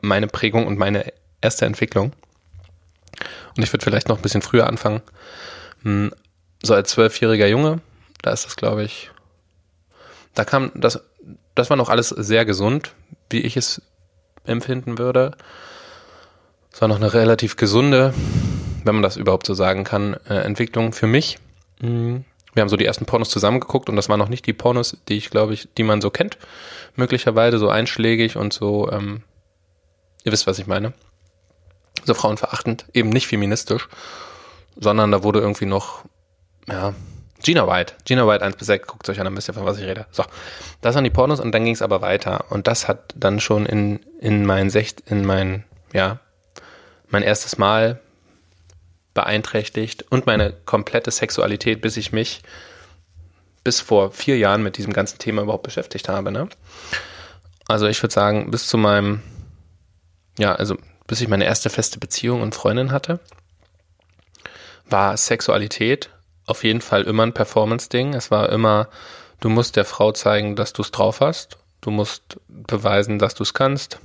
meine 0.00 0.26
Prägung 0.26 0.66
und 0.66 0.78
meine 0.78 1.12
erste 1.40 1.66
Entwicklung. 1.66 2.12
Und 3.56 3.62
ich 3.62 3.72
würde 3.72 3.84
vielleicht 3.84 4.08
noch 4.08 4.18
ein 4.18 4.22
bisschen 4.22 4.42
früher 4.42 4.66
anfangen. 4.66 5.02
Hm, 5.82 6.12
so 6.62 6.74
als 6.74 6.90
zwölfjähriger 6.90 7.46
Junge, 7.46 7.80
da 8.22 8.32
ist 8.32 8.44
das, 8.44 8.56
glaube 8.56 8.84
ich, 8.84 9.10
da 10.34 10.44
kam 10.44 10.70
das, 10.74 11.00
das 11.54 11.70
war 11.70 11.76
noch 11.76 11.88
alles 11.88 12.10
sehr 12.10 12.44
gesund, 12.44 12.94
wie 13.30 13.40
ich 13.40 13.56
es 13.56 13.82
empfinden 14.46 14.98
würde. 14.98 15.32
Es 16.72 16.80
war 16.80 16.88
noch 16.88 16.96
eine 16.96 17.14
relativ 17.14 17.56
gesunde, 17.56 18.12
wenn 18.84 18.94
man 18.94 19.02
das 19.02 19.16
überhaupt 19.16 19.46
so 19.46 19.54
sagen 19.54 19.84
kann, 19.84 20.14
äh, 20.28 20.34
Entwicklung 20.34 20.92
für 20.92 21.06
mich. 21.06 21.38
Mhm. 21.80 22.24
Wir 22.54 22.62
haben 22.62 22.68
so 22.68 22.76
die 22.76 22.86
ersten 22.86 23.04
Pornos 23.04 23.28
zusammengeguckt 23.28 23.88
und 23.88 23.96
das 23.96 24.08
waren 24.08 24.18
noch 24.18 24.28
nicht 24.28 24.46
die 24.46 24.52
Pornos, 24.52 24.96
die 25.08 25.16
ich 25.16 25.30
glaube 25.30 25.54
ich, 25.54 25.68
die 25.76 25.82
man 25.82 26.00
so 26.00 26.10
kennt. 26.10 26.38
Möglicherweise 26.94 27.58
so 27.58 27.68
einschlägig 27.68 28.36
und 28.36 28.52
so, 28.52 28.90
ähm, 28.90 29.22
ihr 30.24 30.32
wisst, 30.32 30.46
was 30.46 30.58
ich 30.58 30.66
meine. 30.66 30.94
So 32.04 32.14
frauenverachtend, 32.14 32.86
eben 32.94 33.10
nicht 33.10 33.26
feministisch, 33.26 33.88
sondern 34.76 35.12
da 35.12 35.22
wurde 35.22 35.40
irgendwie 35.40 35.66
noch, 35.66 36.04
ja, 36.68 36.94
Gina 37.46 37.64
White. 37.68 37.94
Gina 38.04 38.26
White 38.26 38.44
1 38.44 38.56
bis 38.56 38.66
6, 38.66 38.88
guckt 38.88 39.08
euch 39.08 39.20
an, 39.20 39.36
wisst 39.36 39.48
ihr, 39.48 39.54
von 39.54 39.64
was 39.64 39.78
ich 39.78 39.84
rede. 39.84 40.06
So, 40.10 40.24
das 40.80 40.96
waren 40.96 41.04
die 41.04 41.10
Pornos 41.10 41.38
und 41.38 41.52
dann 41.52 41.62
ging 41.62 41.74
es 41.74 41.80
aber 41.80 42.00
weiter. 42.00 42.46
Und 42.50 42.66
das 42.66 42.88
hat 42.88 43.14
dann 43.14 43.38
schon 43.38 43.66
in, 43.66 44.00
in 44.20 44.44
mein 44.44 44.68
Secht, 44.68 45.02
in 45.06 45.24
mein, 45.24 45.62
ja, 45.92 46.18
mein 47.08 47.22
erstes 47.22 47.56
Mal 47.56 48.00
beeinträchtigt 49.14 50.06
und 50.10 50.26
meine 50.26 50.54
komplette 50.64 51.12
Sexualität, 51.12 51.80
bis 51.82 51.96
ich 51.96 52.10
mich 52.10 52.42
bis 53.62 53.80
vor 53.80 54.10
vier 54.10 54.36
Jahren 54.38 54.64
mit 54.64 54.76
diesem 54.76 54.92
ganzen 54.92 55.20
Thema 55.20 55.42
überhaupt 55.42 55.62
beschäftigt 55.62 56.08
habe. 56.08 56.32
Ne? 56.32 56.48
Also 57.68 57.86
ich 57.86 58.02
würde 58.02 58.12
sagen, 58.12 58.50
bis 58.50 58.66
zu 58.66 58.76
meinem, 58.76 59.22
ja, 60.36 60.52
also 60.52 60.76
bis 61.06 61.20
ich 61.20 61.28
meine 61.28 61.44
erste 61.44 61.70
feste 61.70 62.00
Beziehung 62.00 62.42
und 62.42 62.56
Freundin 62.56 62.90
hatte, 62.90 63.20
war 64.90 65.16
Sexualität 65.16 66.10
auf 66.46 66.64
jeden 66.64 66.80
Fall 66.80 67.02
immer 67.02 67.24
ein 67.24 67.34
Performance-Ding. 67.34 68.14
Es 68.14 68.30
war 68.30 68.48
immer, 68.50 68.88
du 69.40 69.48
musst 69.48 69.76
der 69.76 69.84
Frau 69.84 70.12
zeigen, 70.12 70.56
dass 70.56 70.72
du 70.72 70.82
es 70.82 70.92
drauf 70.92 71.20
hast. 71.20 71.58
Du 71.80 71.90
musst 71.90 72.38
beweisen, 72.48 73.18
dass 73.18 73.34
du 73.34 73.42
es 73.42 73.54
kannst, 73.54 73.98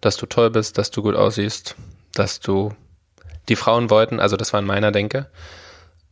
dass 0.00 0.16
du 0.16 0.26
toll 0.26 0.50
bist, 0.50 0.78
dass 0.78 0.90
du 0.90 1.02
gut 1.02 1.14
aussiehst, 1.14 1.76
dass 2.14 2.40
du 2.40 2.74
die 3.48 3.56
Frauen 3.56 3.90
wollten, 3.90 4.20
also 4.20 4.36
das 4.36 4.52
war 4.52 4.60
in 4.60 4.66
meiner 4.66 4.92
Denke, 4.92 5.26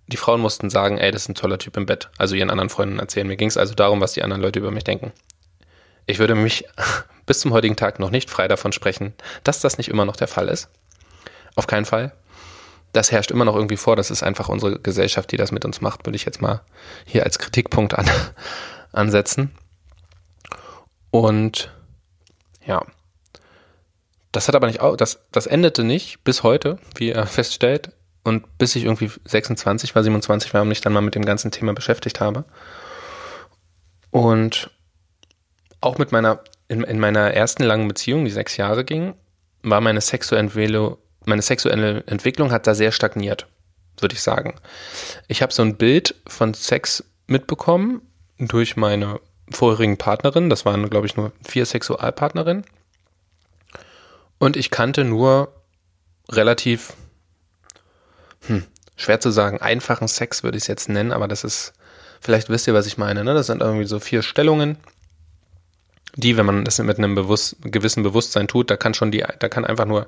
die 0.06 0.16
Frauen 0.16 0.40
mussten 0.40 0.70
sagen, 0.70 0.98
ey, 0.98 1.10
das 1.10 1.22
ist 1.22 1.28
ein 1.28 1.34
toller 1.34 1.58
Typ 1.58 1.76
im 1.76 1.86
Bett, 1.86 2.10
also 2.16 2.36
ihren 2.36 2.50
anderen 2.50 2.68
Freunden 2.68 2.98
erzählen. 2.98 3.26
Mir 3.26 3.36
ging 3.36 3.48
es 3.48 3.56
also 3.56 3.74
darum, 3.74 4.00
was 4.00 4.12
die 4.12 4.22
anderen 4.22 4.42
Leute 4.42 4.60
über 4.60 4.70
mich 4.70 4.84
denken. 4.84 5.12
Ich 6.06 6.18
würde 6.18 6.34
mich 6.34 6.64
bis 7.26 7.40
zum 7.40 7.52
heutigen 7.52 7.76
Tag 7.76 7.98
noch 7.98 8.10
nicht 8.10 8.30
frei 8.30 8.46
davon 8.46 8.72
sprechen, 8.72 9.14
dass 9.42 9.60
das 9.60 9.78
nicht 9.78 9.88
immer 9.88 10.04
noch 10.04 10.16
der 10.16 10.28
Fall 10.28 10.48
ist. 10.48 10.68
Auf 11.56 11.66
keinen 11.66 11.84
Fall 11.84 12.12
das 12.96 13.12
herrscht 13.12 13.30
immer 13.30 13.44
noch 13.44 13.54
irgendwie 13.54 13.76
vor. 13.76 13.96
Das 13.96 14.10
ist 14.10 14.22
einfach 14.22 14.48
unsere 14.48 14.80
Gesellschaft, 14.80 15.30
die 15.32 15.36
das 15.36 15.52
mit 15.52 15.64
uns 15.64 15.80
macht, 15.80 16.06
würde 16.06 16.16
ich 16.16 16.24
jetzt 16.24 16.40
mal 16.40 16.62
hier 17.04 17.24
als 17.24 17.38
Kritikpunkt 17.38 17.94
an, 17.94 18.08
ansetzen. 18.92 19.52
Und 21.10 21.72
ja, 22.64 22.84
das 24.32 24.48
hat 24.48 24.54
aber 24.54 24.66
nicht, 24.66 24.80
das, 24.98 25.26
das 25.32 25.46
endete 25.46 25.84
nicht 25.84 26.24
bis 26.24 26.42
heute, 26.42 26.78
wie 26.96 27.10
er 27.10 27.26
feststellt. 27.26 27.92
Und 28.22 28.58
bis 28.58 28.74
ich 28.74 28.84
irgendwie 28.84 29.10
26 29.24 29.94
war, 29.94 30.02
27 30.02 30.52
war 30.52 30.62
und 30.62 30.68
mich 30.68 30.80
dann 30.80 30.92
mal 30.92 31.00
mit 31.00 31.14
dem 31.14 31.24
ganzen 31.24 31.52
Thema 31.52 31.74
beschäftigt 31.74 32.20
habe. 32.20 32.44
Und 34.10 34.70
auch 35.80 35.98
mit 35.98 36.10
meiner, 36.10 36.40
in, 36.66 36.82
in 36.82 36.98
meiner 36.98 37.32
ersten 37.32 37.62
langen 37.62 37.86
Beziehung, 37.86 38.24
die 38.24 38.30
sechs 38.30 38.56
Jahre 38.56 38.84
ging, 38.84 39.14
war 39.62 39.80
meine 39.80 40.00
sexuelle 40.00 40.98
meine 41.26 41.42
sexuelle 41.42 42.04
Entwicklung 42.06 42.52
hat 42.52 42.66
da 42.66 42.75
sehr 42.75 42.92
stagniert, 42.92 43.47
würde 44.00 44.14
ich 44.14 44.23
sagen. 44.23 44.54
Ich 45.28 45.42
habe 45.42 45.52
so 45.52 45.62
ein 45.62 45.76
Bild 45.76 46.14
von 46.26 46.54
Sex 46.54 47.04
mitbekommen 47.26 48.02
durch 48.38 48.76
meine 48.76 49.21
vorherigen 49.50 49.97
Partnerin. 49.97 50.50
Das 50.50 50.64
waren, 50.64 50.88
glaube 50.88 51.06
ich, 51.06 51.16
nur 51.16 51.33
vier 51.47 51.66
Sexualpartnerinnen. 51.66 52.64
Und 54.38 54.56
ich 54.56 54.71
kannte 54.71 55.04
nur 55.04 55.52
relativ, 56.30 56.95
hm, 58.47 58.64
schwer 58.97 59.21
zu 59.21 59.30
sagen, 59.30 59.61
einfachen 59.61 60.09
Sex 60.09 60.42
würde 60.42 60.59
ich 60.59 60.64
es 60.64 60.68
jetzt 60.68 60.88
nennen, 60.88 61.12
aber 61.12 61.28
das 61.28 61.45
ist, 61.45 61.73
vielleicht 62.21 62.49
wisst 62.49 62.66
ihr, 62.66 62.75
was 62.75 62.87
ich 62.87 62.99
meine, 62.99 63.25
ne? 63.25 63.35
Das 63.35 63.47
sind 63.47 63.62
irgendwie 63.62 63.87
so 63.87 63.99
vier 63.99 64.23
Stellungen, 64.23 64.76
die, 66.16 66.37
wenn 66.37 66.47
man 66.47 66.64
das 66.64 66.78
mit 66.78 66.99
einem 66.99 67.14
bewusst, 67.14 67.56
gewissen 67.62 68.02
Bewusstsein 68.02 68.49
tut, 68.49 68.71
da 68.71 68.76
kann 68.76 68.95
schon 68.95 69.11
die, 69.11 69.25
da 69.38 69.49
kann 69.49 69.64
einfach 69.64 69.85
nur 69.85 70.06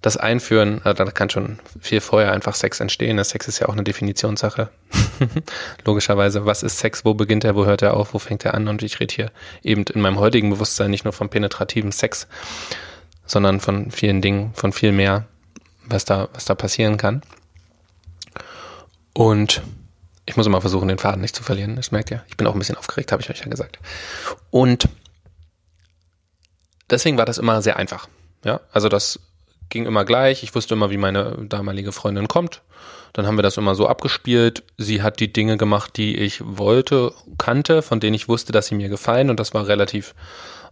das 0.00 0.16
Einführen, 0.16 0.84
äh, 0.84 0.94
da 0.94 1.04
kann 1.06 1.30
schon 1.30 1.58
viel 1.80 2.00
vorher 2.00 2.32
einfach 2.32 2.54
Sex 2.54 2.80
entstehen. 2.80 3.16
Das 3.16 3.30
Sex 3.30 3.48
ist 3.48 3.58
ja 3.58 3.68
auch 3.68 3.72
eine 3.72 3.82
Definitionssache. 3.82 4.70
Logischerweise, 5.84 6.46
was 6.46 6.62
ist 6.62 6.78
Sex, 6.78 7.04
wo 7.04 7.14
beginnt 7.14 7.44
er, 7.44 7.56
wo 7.56 7.66
hört 7.66 7.82
er 7.82 7.94
auf, 7.94 8.14
wo 8.14 8.18
fängt 8.18 8.44
er 8.44 8.54
an? 8.54 8.68
Und 8.68 8.82
ich 8.82 9.00
rede 9.00 9.14
hier 9.14 9.32
eben 9.62 9.82
in 9.82 10.00
meinem 10.00 10.18
heutigen 10.18 10.50
Bewusstsein 10.50 10.90
nicht 10.90 11.04
nur 11.04 11.12
vom 11.12 11.28
penetrativen 11.28 11.90
Sex, 11.90 12.28
sondern 13.26 13.60
von 13.60 13.90
vielen 13.90 14.22
Dingen, 14.22 14.52
von 14.54 14.72
viel 14.72 14.92
mehr, 14.92 15.26
was 15.84 16.04
da, 16.04 16.28
was 16.32 16.44
da 16.44 16.54
passieren 16.54 16.96
kann. 16.96 17.22
Und 19.14 19.62
ich 20.26 20.36
muss 20.36 20.46
immer 20.46 20.60
versuchen, 20.60 20.86
den 20.86 20.98
Faden 20.98 21.22
nicht 21.22 21.34
zu 21.34 21.42
verlieren. 21.42 21.74
Das 21.74 21.90
merkt 21.90 22.10
ihr. 22.12 22.22
Ich 22.28 22.36
bin 22.36 22.46
auch 22.46 22.52
ein 22.52 22.58
bisschen 22.58 22.76
aufgeregt, 22.76 23.10
habe 23.10 23.22
ich 23.22 23.30
euch 23.30 23.40
ja 23.40 23.48
gesagt. 23.48 23.80
Und 24.50 24.88
deswegen 26.88 27.18
war 27.18 27.24
das 27.24 27.38
immer 27.38 27.62
sehr 27.62 27.76
einfach. 27.78 28.08
Ja, 28.44 28.60
also 28.70 28.88
das 28.88 29.18
ging 29.68 29.86
immer 29.86 30.04
gleich. 30.04 30.42
Ich 30.42 30.54
wusste 30.54 30.74
immer, 30.74 30.90
wie 30.90 30.96
meine 30.96 31.36
damalige 31.48 31.92
Freundin 31.92 32.28
kommt. 32.28 32.62
Dann 33.12 33.26
haben 33.26 33.36
wir 33.38 33.42
das 33.42 33.56
immer 33.56 33.74
so 33.74 33.86
abgespielt. 33.86 34.62
Sie 34.76 35.02
hat 35.02 35.20
die 35.20 35.32
Dinge 35.32 35.56
gemacht, 35.56 35.96
die 35.96 36.16
ich 36.16 36.42
wollte, 36.44 37.12
kannte, 37.38 37.82
von 37.82 38.00
denen 38.00 38.14
ich 38.14 38.28
wusste, 38.28 38.52
dass 38.52 38.66
sie 38.66 38.74
mir 38.74 38.88
gefallen. 38.88 39.30
Und 39.30 39.40
das 39.40 39.54
war 39.54 39.66
relativ 39.66 40.14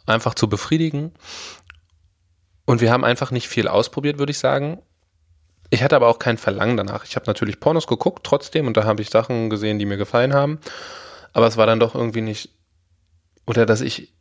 einfach 0.06 0.34
zu 0.34 0.48
befriedigen. 0.48 1.12
Und 2.64 2.80
wir 2.80 2.92
haben 2.92 3.04
einfach 3.04 3.30
nicht 3.30 3.48
viel 3.48 3.68
ausprobiert, 3.68 4.18
würde 4.18 4.32
ich 4.32 4.38
sagen. 4.38 4.82
Ich 5.70 5.82
hatte 5.82 5.96
aber 5.96 6.08
auch 6.08 6.18
kein 6.18 6.38
Verlangen 6.38 6.76
danach. 6.76 7.04
Ich 7.04 7.16
habe 7.16 7.26
natürlich 7.26 7.60
Pornos 7.60 7.86
geguckt 7.86 8.24
trotzdem 8.24 8.66
und 8.66 8.76
da 8.76 8.84
habe 8.84 9.02
ich 9.02 9.10
Sachen 9.10 9.50
gesehen, 9.50 9.78
die 9.78 9.86
mir 9.86 9.96
gefallen 9.96 10.34
haben. 10.34 10.58
Aber 11.32 11.46
es 11.46 11.56
war 11.56 11.66
dann 11.66 11.80
doch 11.80 11.94
irgendwie 11.94 12.20
nicht, 12.20 12.50
oder 13.46 13.66
dass 13.66 13.80
ich 13.80 14.15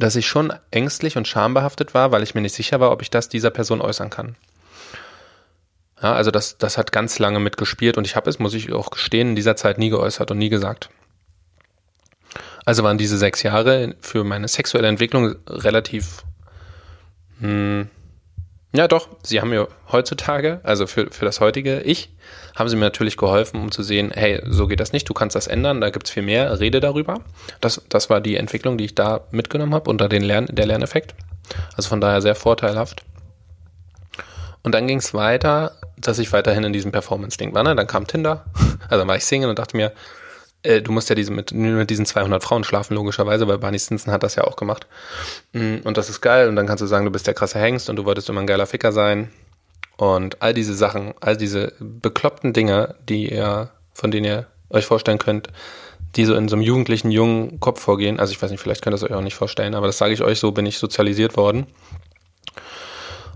dass 0.00 0.16
ich 0.16 0.26
schon 0.26 0.52
ängstlich 0.70 1.16
und 1.16 1.28
schambehaftet 1.28 1.94
war, 1.94 2.10
weil 2.10 2.22
ich 2.22 2.34
mir 2.34 2.40
nicht 2.40 2.54
sicher 2.54 2.80
war, 2.80 2.90
ob 2.90 3.02
ich 3.02 3.10
das 3.10 3.28
dieser 3.28 3.50
Person 3.50 3.80
äußern 3.80 4.10
kann. 4.10 4.36
Ja, 6.02 6.14
also 6.14 6.30
das, 6.30 6.56
das 6.58 6.78
hat 6.78 6.92
ganz 6.92 7.18
lange 7.18 7.40
mitgespielt 7.40 7.98
und 7.98 8.06
ich 8.06 8.16
habe 8.16 8.30
es, 8.30 8.38
muss 8.38 8.54
ich 8.54 8.72
auch 8.72 8.90
gestehen, 8.90 9.30
in 9.30 9.36
dieser 9.36 9.56
Zeit 9.56 9.78
nie 9.78 9.90
geäußert 9.90 10.30
und 10.30 10.38
nie 10.38 10.48
gesagt. 10.48 10.90
Also 12.64 12.82
waren 12.82 12.98
diese 12.98 13.18
sechs 13.18 13.42
Jahre 13.42 13.94
für 14.00 14.24
meine 14.24 14.48
sexuelle 14.48 14.88
Entwicklung 14.88 15.36
relativ 15.48 16.22
mh, 17.40 17.48
hm, 17.48 17.90
ja, 18.72 18.86
doch. 18.86 19.08
Sie 19.22 19.40
haben 19.40 19.50
mir 19.50 19.68
heutzutage, 19.90 20.60
also 20.62 20.86
für, 20.86 21.10
für 21.10 21.24
das 21.24 21.40
heutige 21.40 21.80
Ich, 21.80 22.14
haben 22.54 22.68
sie 22.68 22.76
mir 22.76 22.84
natürlich 22.84 23.16
geholfen, 23.16 23.60
um 23.60 23.72
zu 23.72 23.82
sehen, 23.82 24.12
hey, 24.14 24.40
so 24.46 24.68
geht 24.68 24.78
das 24.78 24.92
nicht, 24.92 25.08
du 25.08 25.14
kannst 25.14 25.34
das 25.34 25.48
ändern, 25.48 25.80
da 25.80 25.90
gibt's 25.90 26.10
viel 26.10 26.22
mehr, 26.22 26.60
rede 26.60 26.78
darüber. 26.78 27.20
Das, 27.60 27.82
das 27.88 28.10
war 28.10 28.20
die 28.20 28.36
Entwicklung, 28.36 28.78
die 28.78 28.84
ich 28.84 28.94
da 28.94 29.22
mitgenommen 29.32 29.74
habe 29.74 29.90
unter 29.90 30.08
den 30.08 30.22
Lern, 30.22 30.46
der 30.50 30.66
Lerneffekt. 30.66 31.14
Also 31.76 31.88
von 31.88 32.00
daher 32.00 32.22
sehr 32.22 32.36
vorteilhaft. 32.36 33.02
Und 34.62 34.74
dann 34.74 34.86
ging's 34.86 35.14
weiter, 35.14 35.72
dass 35.96 36.18
ich 36.18 36.32
weiterhin 36.32 36.64
in 36.64 36.72
diesem 36.72 36.92
Performance-Ding 36.92 37.54
war. 37.54 37.64
Ne? 37.64 37.74
Dann 37.74 37.86
kam 37.86 38.06
Tinder, 38.06 38.44
also 38.88 38.98
dann 38.98 39.08
war 39.08 39.16
ich 39.16 39.24
Single 39.24 39.50
und 39.50 39.58
dachte 39.58 39.76
mir, 39.76 39.92
äh, 40.62 40.82
du 40.82 40.92
musst 40.92 41.08
ja 41.08 41.14
diese 41.14 41.32
mit, 41.32 41.52
mit 41.52 41.90
diesen 41.90 42.06
200 42.06 42.42
Frauen 42.42 42.64
schlafen, 42.64 42.94
logischerweise, 42.94 43.48
weil 43.48 43.58
Barney 43.58 43.78
Stinson 43.78 44.12
hat 44.12 44.22
das 44.22 44.34
ja 44.34 44.44
auch 44.44 44.56
gemacht. 44.56 44.86
Mm, 45.52 45.76
und 45.84 45.96
das 45.96 46.10
ist 46.10 46.20
geil. 46.20 46.48
Und 46.48 46.56
dann 46.56 46.66
kannst 46.66 46.82
du 46.82 46.86
sagen, 46.86 47.04
du 47.04 47.10
bist 47.10 47.26
der 47.26 47.34
krasse 47.34 47.58
Hengst 47.58 47.88
und 47.88 47.96
du 47.96 48.04
wolltest 48.04 48.28
immer 48.28 48.40
ein 48.40 48.46
geiler 48.46 48.66
Ficker 48.66 48.92
sein. 48.92 49.30
Und 49.96 50.40
all 50.42 50.54
diese 50.54 50.74
Sachen, 50.74 51.14
all 51.20 51.36
diese 51.36 51.74
bekloppten 51.78 52.52
Dinge, 52.52 52.94
die 53.08 53.30
ihr, 53.32 53.70
von 53.92 54.10
denen 54.10 54.24
ihr 54.24 54.46
euch 54.70 54.86
vorstellen 54.86 55.18
könnt, 55.18 55.48
die 56.16 56.24
so 56.24 56.34
in 56.34 56.48
so 56.48 56.56
einem 56.56 56.62
jugendlichen, 56.62 57.10
jungen 57.10 57.60
Kopf 57.60 57.80
vorgehen. 57.80 58.18
Also 58.18 58.32
ich 58.32 58.42
weiß 58.42 58.50
nicht, 58.50 58.60
vielleicht 58.60 58.82
könnt 58.82 58.94
ihr 58.94 58.96
es 58.96 59.02
euch 59.02 59.14
auch 59.14 59.20
nicht 59.20 59.34
vorstellen, 59.34 59.74
aber 59.74 59.86
das 59.86 59.98
sage 59.98 60.14
ich 60.14 60.22
euch, 60.22 60.40
so 60.40 60.52
bin 60.52 60.66
ich 60.66 60.78
sozialisiert 60.78 61.36
worden 61.36 61.66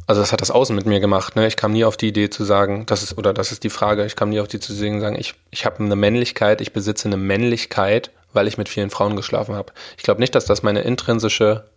also 0.07 0.21
das 0.21 0.33
hat 0.33 0.41
das 0.41 0.51
Außen 0.51 0.75
mit 0.75 0.87
mir 0.87 1.01
gemacht. 1.01 1.37
Ne? 1.37 1.47
Ich 1.47 1.57
kam 1.57 1.73
nie 1.73 1.85
auf 1.85 1.97
die 1.97 2.09
Idee 2.09 2.31
zu 2.31 2.45
sagen, 2.45 2.87
das 2.87 3.03
ist, 3.03 3.17
oder 3.17 3.33
das 3.33 3.53
ist 3.53 3.65
die 3.65 3.71
Frage, 3.71 4.05
ich 4.05 4.17
kam 4.17 4.31
nie 4.31 4.41
auf 4.41 4.49
die 4.49 4.61
zu 4.61 4.73
sagen, 4.73 5.17
ich, 5.19 5.35
ich 5.51 5.65
habe 5.65 5.83
eine 5.83 5.97
Männlichkeit, 5.97 6.61
ich 6.61 6.73
besitze 6.73 7.09
eine 7.09 7.17
Männlichkeit, 7.17 8.11
weil 8.33 8.49
ich 8.49 8.59
mit 8.59 8.69
vielen 8.69 8.91
Frauen 8.91 9.17
geschlafen 9.17 9.55
habe. 9.55 9.73
Ich 9.97 10.03
glaube 10.03 10.21
nicht, 10.21 10.35
dass 10.35 10.45
das 10.45 10.63
meine 10.63 10.83
intrinsische, 10.83 11.69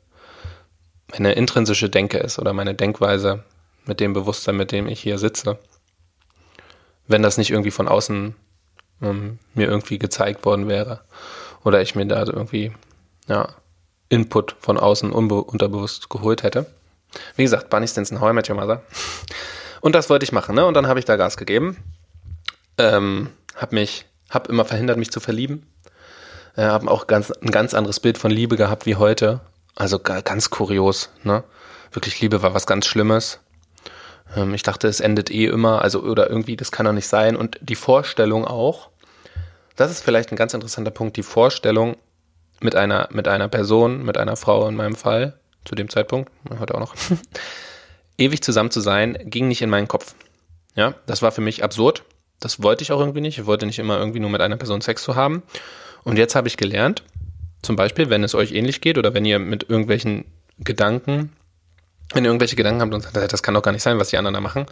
meine 1.12 1.34
intrinsische 1.34 1.90
Denke 1.90 2.18
ist 2.18 2.40
oder 2.40 2.54
meine 2.54 2.74
Denkweise 2.74 3.44
mit 3.86 4.00
dem 4.00 4.14
Bewusstsein, 4.14 4.58
mit 4.58 4.72
dem 4.72 4.88
ich 4.88 5.00
hier 5.00 5.18
sitze. 5.18 5.58
Wenn 7.08 7.24
das 7.24 7.38
nicht 7.38 7.52
irgendwie 7.52 7.72
von 7.72 7.88
außen 7.88 8.36
ähm, 9.02 9.40
mir 9.54 9.68
irgendwie 9.68 10.00
gezeigt 10.00 10.46
worden 10.46 10.68
wäre. 10.68 11.02
Oder 11.64 11.82
ich 11.82 11.96
mir 11.96 12.06
da 12.06 12.24
irgendwie, 12.26 12.72
ja, 13.28 13.50
Input 14.10 14.56
von 14.60 14.78
außen 14.78 15.12
unterbewusst 15.12 16.10
geholt 16.10 16.44
hätte. 16.44 16.66
Wie 17.36 17.44
gesagt, 17.44 17.70
Barney 17.70 17.88
Stinson, 17.88 18.20
How 18.22 18.32
I 18.32 18.34
Met 18.34 18.50
Your 18.50 18.56
Mother. 18.56 18.82
Und 19.82 19.94
das 19.96 20.10
wollte 20.10 20.24
ich 20.24 20.32
machen, 20.32 20.56
ne? 20.56 20.66
Und 20.66 20.74
dann 20.74 20.88
habe 20.88 21.00
ich 21.00 21.06
da 21.06 21.16
Gas 21.16 21.38
gegeben. 21.38 21.78
Ähm, 22.78 23.30
hab 23.56 23.72
mich, 23.72 24.06
hab 24.30 24.50
immer 24.50 24.66
verhindert, 24.66 24.98
mich 24.98 25.12
zu 25.12 25.20
verlieben. 25.20 25.66
Äh, 26.56 26.64
hab 26.64 26.88
auch 26.88 27.08
ganz, 27.08 27.32
ein 27.32 27.52
ganz 27.52 27.74
anderes 27.74 28.00
Bild 28.00 28.18
von 28.18 28.32
Liebe 28.32 28.58
gehabt 28.58 28.86
wie 28.86 28.96
heute. 28.96 29.42
Also 29.76 30.00
ganz 30.00 30.50
kurios, 30.50 31.10
ne? 31.24 31.44
Wirklich 31.92 32.20
Liebe 32.20 32.42
war 32.42 32.54
was 32.54 32.66
ganz 32.68 32.86
Schlimmes. 32.86 33.40
Ähm, 34.36 34.54
ich 34.54 34.64
dachte, 34.64 34.88
es 34.88 35.00
endet 35.00 35.30
eh 35.30 35.46
immer, 35.46 35.82
also 35.82 36.02
oder 36.02 36.30
irgendwie, 36.30 36.58
das 36.58 36.72
kann 36.72 36.86
doch 36.86 36.94
nicht 36.94 37.08
sein. 37.08 37.36
Und 37.36 37.60
die 37.62 37.76
Vorstellung 37.76 38.46
auch, 38.46 38.90
das 39.76 39.92
ist 39.92 40.02
vielleicht 40.02 40.32
ein 40.32 40.36
ganz 40.36 40.54
interessanter 40.54 40.92
Punkt, 40.92 41.18
die 41.18 41.24
Vorstellung 41.24 41.96
mit 42.60 42.76
einer, 42.76 43.08
mit 43.12 43.28
einer 43.28 43.48
Person, 43.48 44.04
mit 44.04 44.18
einer 44.18 44.36
Frau 44.36 44.68
in 44.68 44.76
meinem 44.76 44.96
Fall, 44.96 45.40
zu 45.68 45.76
dem 45.76 45.90
Zeitpunkt, 45.90 46.32
heute 46.60 46.76
auch 46.76 46.80
noch, 46.80 46.96
ewig 48.18 48.42
zusammen 48.42 48.72
zu 48.72 48.80
sein, 48.80 49.18
ging 49.26 49.48
nicht 49.48 49.62
in 49.62 49.70
meinen 49.70 49.88
Kopf. 49.88 50.16
Ja, 50.76 50.96
das 51.06 51.22
war 51.22 51.32
für 51.32 51.42
mich 51.42 51.64
absurd. 51.64 52.04
Das 52.40 52.62
wollte 52.62 52.84
ich 52.84 52.92
auch 52.92 53.00
irgendwie 53.00 53.22
nicht. 53.22 53.40
Ich 53.40 53.46
wollte 53.46 53.66
nicht 53.66 53.80
immer 53.80 53.98
irgendwie 53.98 54.20
nur 54.20 54.30
mit 54.30 54.42
einer 54.42 54.58
Person 54.58 54.82
Sex 54.82 55.02
zu 55.04 55.16
haben. 55.16 55.44
Und 56.04 56.18
jetzt 56.18 56.36
habe 56.36 56.48
ich 56.48 56.58
gelernt, 56.58 57.04
zum 57.64 57.76
Beispiel, 57.76 58.10
wenn 58.10 58.24
es 58.24 58.36
euch 58.36 58.52
ähnlich 58.52 58.80
geht 58.82 58.98
oder 58.98 59.14
wenn 59.14 59.26
ihr 59.26 59.40
mit 59.40 59.70
irgendwelchen 59.70 60.26
Gedanken, 60.60 61.34
wenn 62.14 62.24
ihr 62.24 62.30
irgendwelche 62.30 62.56
Gedanken 62.56 62.82
habt 62.82 62.94
und 62.94 63.02
sagt, 63.02 63.34
das 63.34 63.44
kann 63.44 63.56
doch 63.56 63.64
gar 63.64 63.72
nicht 63.72 63.82
sein, 63.82 64.00
was 64.00 64.10
die 64.10 64.18
anderen 64.18 64.36
da 64.36 64.42
machen, 64.42 64.68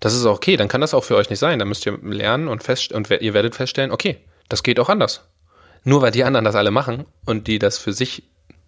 das 0.00 0.14
ist 0.14 0.24
auch 0.24 0.36
okay, 0.36 0.56
dann 0.56 0.68
kann 0.68 0.80
das 0.80 0.94
auch 0.94 1.04
für 1.04 1.16
euch 1.16 1.28
nicht 1.28 1.38
sein. 1.38 1.58
Dann 1.58 1.68
müsst 1.68 1.86
ihr 1.86 1.98
lernen 2.02 2.48
und 2.48 2.62
fest 2.62 2.92
und 2.92 3.10
ihr 3.10 3.34
werdet 3.34 3.54
feststellen, 3.54 3.90
okay, 3.90 4.18
das 4.48 4.62
geht 4.62 4.80
auch 4.80 4.88
anders. 4.88 5.24
Nur 5.84 6.02
weil 6.02 6.12
die 6.12 6.24
anderen 6.24 6.44
das 6.44 6.54
alle 6.54 6.70
machen 6.70 7.04
und 7.24 7.48
die 7.48 7.58
das 7.58 7.78
für 7.78 7.92
sich 7.92 8.22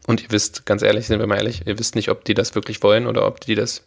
und 0.07 0.23
ihr 0.23 0.31
wisst, 0.31 0.67
ganz 0.67 0.83
ehrlich, 0.83 1.07
sind 1.07 1.19
wir 1.19 1.27
mal 1.27 1.37
ehrlich, 1.37 1.67
ihr 1.67 1.79
wisst 1.79 1.95
nicht, 1.95 2.11
ob 2.11 2.25
die 2.25 2.35
das 2.35 2.55
wirklich 2.55 2.83
wollen 2.83 3.07
oder 3.07 3.27
ob 3.27 3.41
die 3.41 3.55
das, 3.55 3.83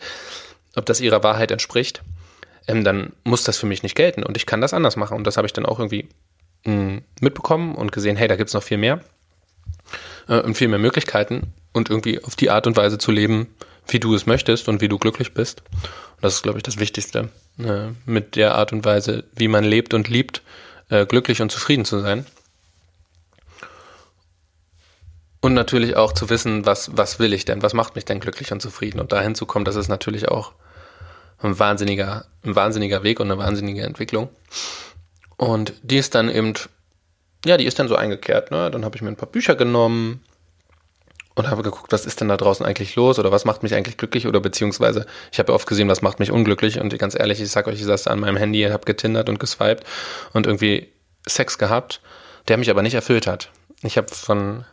ob 0.76 0.86
das 0.86 1.00
ihrer 1.00 1.24
Wahrheit 1.24 1.52
entspricht, 1.52 2.02
ähm, 2.68 2.84
dann 2.84 3.14
muss 3.24 3.44
das 3.44 3.58
für 3.58 3.66
mich 3.66 3.84
nicht 3.84 3.96
gelten 3.96 4.24
und 4.24 4.38
ich 4.38 4.46
kann 4.46 4.62
das 4.62 4.74
anders 4.74 4.96
machen. 4.96 5.18
Und 5.18 5.26
das 5.26 5.38
habe 5.38 5.48
ich 5.48 5.54
dann 5.54 5.66
auch 5.66 5.80
irgendwie 5.80 6.08
mh, 6.66 6.74
mm, 6.74 7.02
mitbekommen 7.22 7.76
und 7.76 7.92
gesehen, 7.92 8.18
hey, 8.18 8.28
da 8.28 8.36
gibt's 8.36 8.54
noch 8.54 8.64
viel 8.64 8.78
mehr 8.78 9.02
äh, 10.28 10.40
und 10.40 10.56
viel 10.56 10.68
mehr 10.68 10.80
Möglichkeiten 10.80 11.54
und 11.74 11.90
irgendwie 11.90 12.24
auf 12.24 12.36
die 12.36 12.50
Art 12.50 12.68
und 12.68 12.78
Weise 12.78 12.98
zu 12.98 13.12
leben, 13.12 13.48
wie 13.88 14.00
du 14.00 14.14
es 14.16 14.26
möchtest 14.26 14.68
und 14.68 14.82
wie 14.82 14.90
du 14.90 14.98
glücklich 14.98 15.34
bist. 15.34 15.62
Und 15.72 16.24
das 16.24 16.36
ist, 16.36 16.44
glaube 16.44 16.60
ich, 16.60 16.64
das 16.64 16.80
Wichtigste, 16.80 17.30
äh, 17.60 17.90
mit 18.06 18.36
der 18.36 18.56
Art 18.56 18.74
und 18.74 18.84
Weise, 18.86 19.24
wie 19.36 19.48
man 19.48 19.64
lebt 19.64 19.94
und 19.94 20.08
liebt, 20.08 20.42
äh, 20.90 21.06
glücklich 21.06 21.42
und 21.42 21.52
zufrieden 21.52 21.86
zu 21.86 22.00
sein. 22.00 22.26
Und 25.40 25.54
natürlich 25.54 25.96
auch 25.96 26.14
zu 26.14 26.30
wissen, 26.30 26.66
was, 26.66 26.98
was 26.98 27.20
will 27.20 27.34
ich 27.34 27.46
denn, 27.46 27.62
was 27.62 27.74
macht 27.74 27.96
mich 27.96 28.06
denn 28.06 28.20
glücklich 28.20 28.52
und 28.52 28.62
zufrieden. 28.62 29.00
Und 29.00 29.12
dahin 29.12 29.36
zu 29.36 29.46
kommen, 29.46 29.66
das 29.66 29.76
ist 29.76 29.88
natürlich 29.88 30.30
auch 30.30 30.54
ein 31.40 31.60
wahnsinniger, 31.60 32.26
ein 32.44 32.56
wahnsinniger 32.56 33.04
Weg 33.04 33.20
und 33.20 33.32
eine 33.32 33.38
wahnsinnige 33.38 33.84
Entwicklung. 33.84 34.30
Und 35.38 35.74
die 35.84 35.98
ist 35.98 36.16
dann 36.16 36.30
eben, 36.30 36.54
ja, 37.46 37.58
die 37.58 37.66
ist 37.66 37.78
dann 37.78 37.88
so 37.88 37.96
eingekehrt. 37.96 38.50
Ne? 38.52 38.72
Dann 38.72 38.84
habe 38.84 38.96
ich 38.96 39.02
mir 39.02 39.10
ein 39.10 39.16
paar 39.16 39.30
Bücher 39.30 39.56
genommen 39.56 40.24
und 41.36 41.48
habe 41.50 41.62
geguckt, 41.62 41.92
was 41.92 42.08
ist 42.08 42.20
denn 42.20 42.30
da 42.30 42.38
draußen 42.38 42.66
eigentlich 42.66 42.96
los 42.96 43.20
oder 43.20 43.32
was 43.32 43.46
macht 43.46 43.62
mich 43.62 43.76
eigentlich 43.76 43.98
glücklich 43.98 44.26
oder 44.26 44.40
beziehungsweise 44.40 45.06
ich 45.32 45.38
habe 45.38 45.52
ja 45.52 45.56
oft 45.56 45.68
gesehen, 45.68 45.88
was 45.88 46.02
macht 46.02 46.20
mich 46.20 46.32
unglücklich 46.32 46.80
und 46.80 46.98
ganz 46.98 47.14
ehrlich, 47.14 47.40
ich 47.40 47.52
sag 47.52 47.68
euch, 47.68 47.76
ich 47.76 47.86
saß 47.86 48.08
an 48.08 48.20
meinem 48.20 48.38
Handy, 48.38 48.64
habe 48.64 48.86
getindert 48.86 49.30
und 49.30 49.40
geswiped 49.40 49.84
und 50.34 50.48
irgendwie 50.48 50.88
Sex 51.28 51.60
gehabt, 51.60 52.02
der 52.48 52.58
mich 52.58 52.72
aber 52.72 52.82
nicht 52.82 52.96
erfüllt 52.96 53.28
hat. 53.28 53.52
Ich 53.84 53.98
habe 53.98 54.08
von 54.08 54.66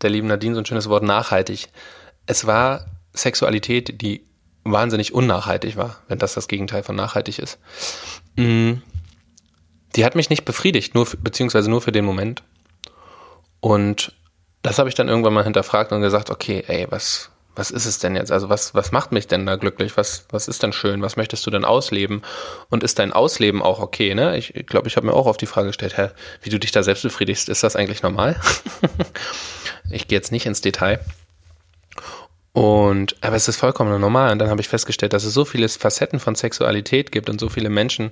der 0.00 0.10
lieben 0.10 0.28
Nadine 0.28 0.54
so 0.54 0.60
ein 0.60 0.66
schönes 0.66 0.88
Wort 0.88 1.02
nachhaltig. 1.02 1.68
Es 2.26 2.46
war 2.46 2.86
Sexualität, 3.14 4.00
die 4.00 4.24
wahnsinnig 4.64 5.12
unnachhaltig 5.12 5.76
war, 5.76 5.98
wenn 6.08 6.18
das 6.18 6.34
das 6.34 6.48
Gegenteil 6.48 6.82
von 6.82 6.96
nachhaltig 6.96 7.38
ist. 7.38 7.58
Mm. 8.36 8.74
Die 9.94 10.04
hat 10.04 10.14
mich 10.14 10.30
nicht 10.30 10.44
befriedigt, 10.44 10.94
nur 10.94 11.06
beziehungsweise 11.18 11.68
nur 11.68 11.82
für 11.82 11.92
den 11.92 12.04
Moment. 12.04 12.42
Und 13.60 14.14
das 14.62 14.78
habe 14.78 14.88
ich 14.88 14.94
dann 14.94 15.08
irgendwann 15.08 15.34
mal 15.34 15.44
hinterfragt 15.44 15.92
und 15.92 16.00
gesagt, 16.00 16.30
okay, 16.30 16.64
ey, 16.66 16.86
was, 16.88 17.30
was 17.54 17.70
ist 17.70 17.84
es 17.84 17.98
denn 17.98 18.16
jetzt? 18.16 18.32
Also 18.32 18.48
was, 18.48 18.74
was 18.74 18.92
macht 18.92 19.12
mich 19.12 19.26
denn 19.26 19.44
da 19.44 19.56
glücklich? 19.56 19.96
Was, 19.96 20.26
was 20.30 20.48
ist 20.48 20.62
denn 20.62 20.72
schön? 20.72 21.02
Was 21.02 21.16
möchtest 21.16 21.44
du 21.46 21.50
denn 21.50 21.64
ausleben? 21.64 22.22
Und 22.70 22.82
ist 22.82 22.98
dein 22.98 23.12
Ausleben 23.12 23.60
auch 23.60 23.80
okay? 23.80 24.14
Ne? 24.14 24.38
Ich 24.38 24.54
glaube, 24.66 24.88
ich, 24.88 24.96
habe 24.96 25.06
mir 25.06 25.12
auch 25.12 25.26
auf 25.26 25.36
die 25.36 25.46
Frage 25.46 25.68
gestellt, 25.68 25.98
hä, 25.98 26.08
wie 26.40 26.50
du 26.50 26.58
dich 26.58 26.72
da 26.72 26.82
selbst 26.82 27.02
befriedigst, 27.02 27.48
ist 27.48 27.62
das 27.62 27.76
eigentlich 27.76 28.02
normal? 28.02 28.40
ich 29.90 30.08
gehe 30.08 30.18
jetzt 30.18 30.32
nicht 30.32 30.46
ins 30.46 30.60
Detail. 30.60 31.00
Und, 32.52 33.16
aber 33.22 33.36
es 33.36 33.48
ist 33.48 33.56
vollkommen 33.56 33.98
normal. 34.00 34.32
Und 34.32 34.38
dann 34.38 34.50
habe 34.50 34.60
ich 34.60 34.68
festgestellt, 34.68 35.12
dass 35.12 35.24
es 35.24 35.34
so 35.34 35.44
viele 35.44 35.68
Facetten 35.68 36.20
von 36.20 36.34
Sexualität 36.34 37.12
gibt 37.12 37.30
und 37.30 37.40
so 37.40 37.48
viele 37.48 37.70
Menschen 37.70 38.10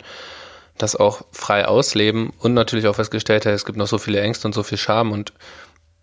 das 0.78 0.96
auch 0.96 1.22
frei 1.32 1.66
ausleben 1.66 2.32
und 2.38 2.54
natürlich 2.54 2.86
auch 2.86 2.94
festgestellt, 2.94 3.44
es 3.44 3.66
gibt 3.66 3.76
noch 3.76 3.86
so 3.86 3.98
viele 3.98 4.20
Ängste 4.20 4.48
und 4.48 4.54
so 4.54 4.62
viel 4.62 4.78
Scham 4.78 5.12
und 5.12 5.32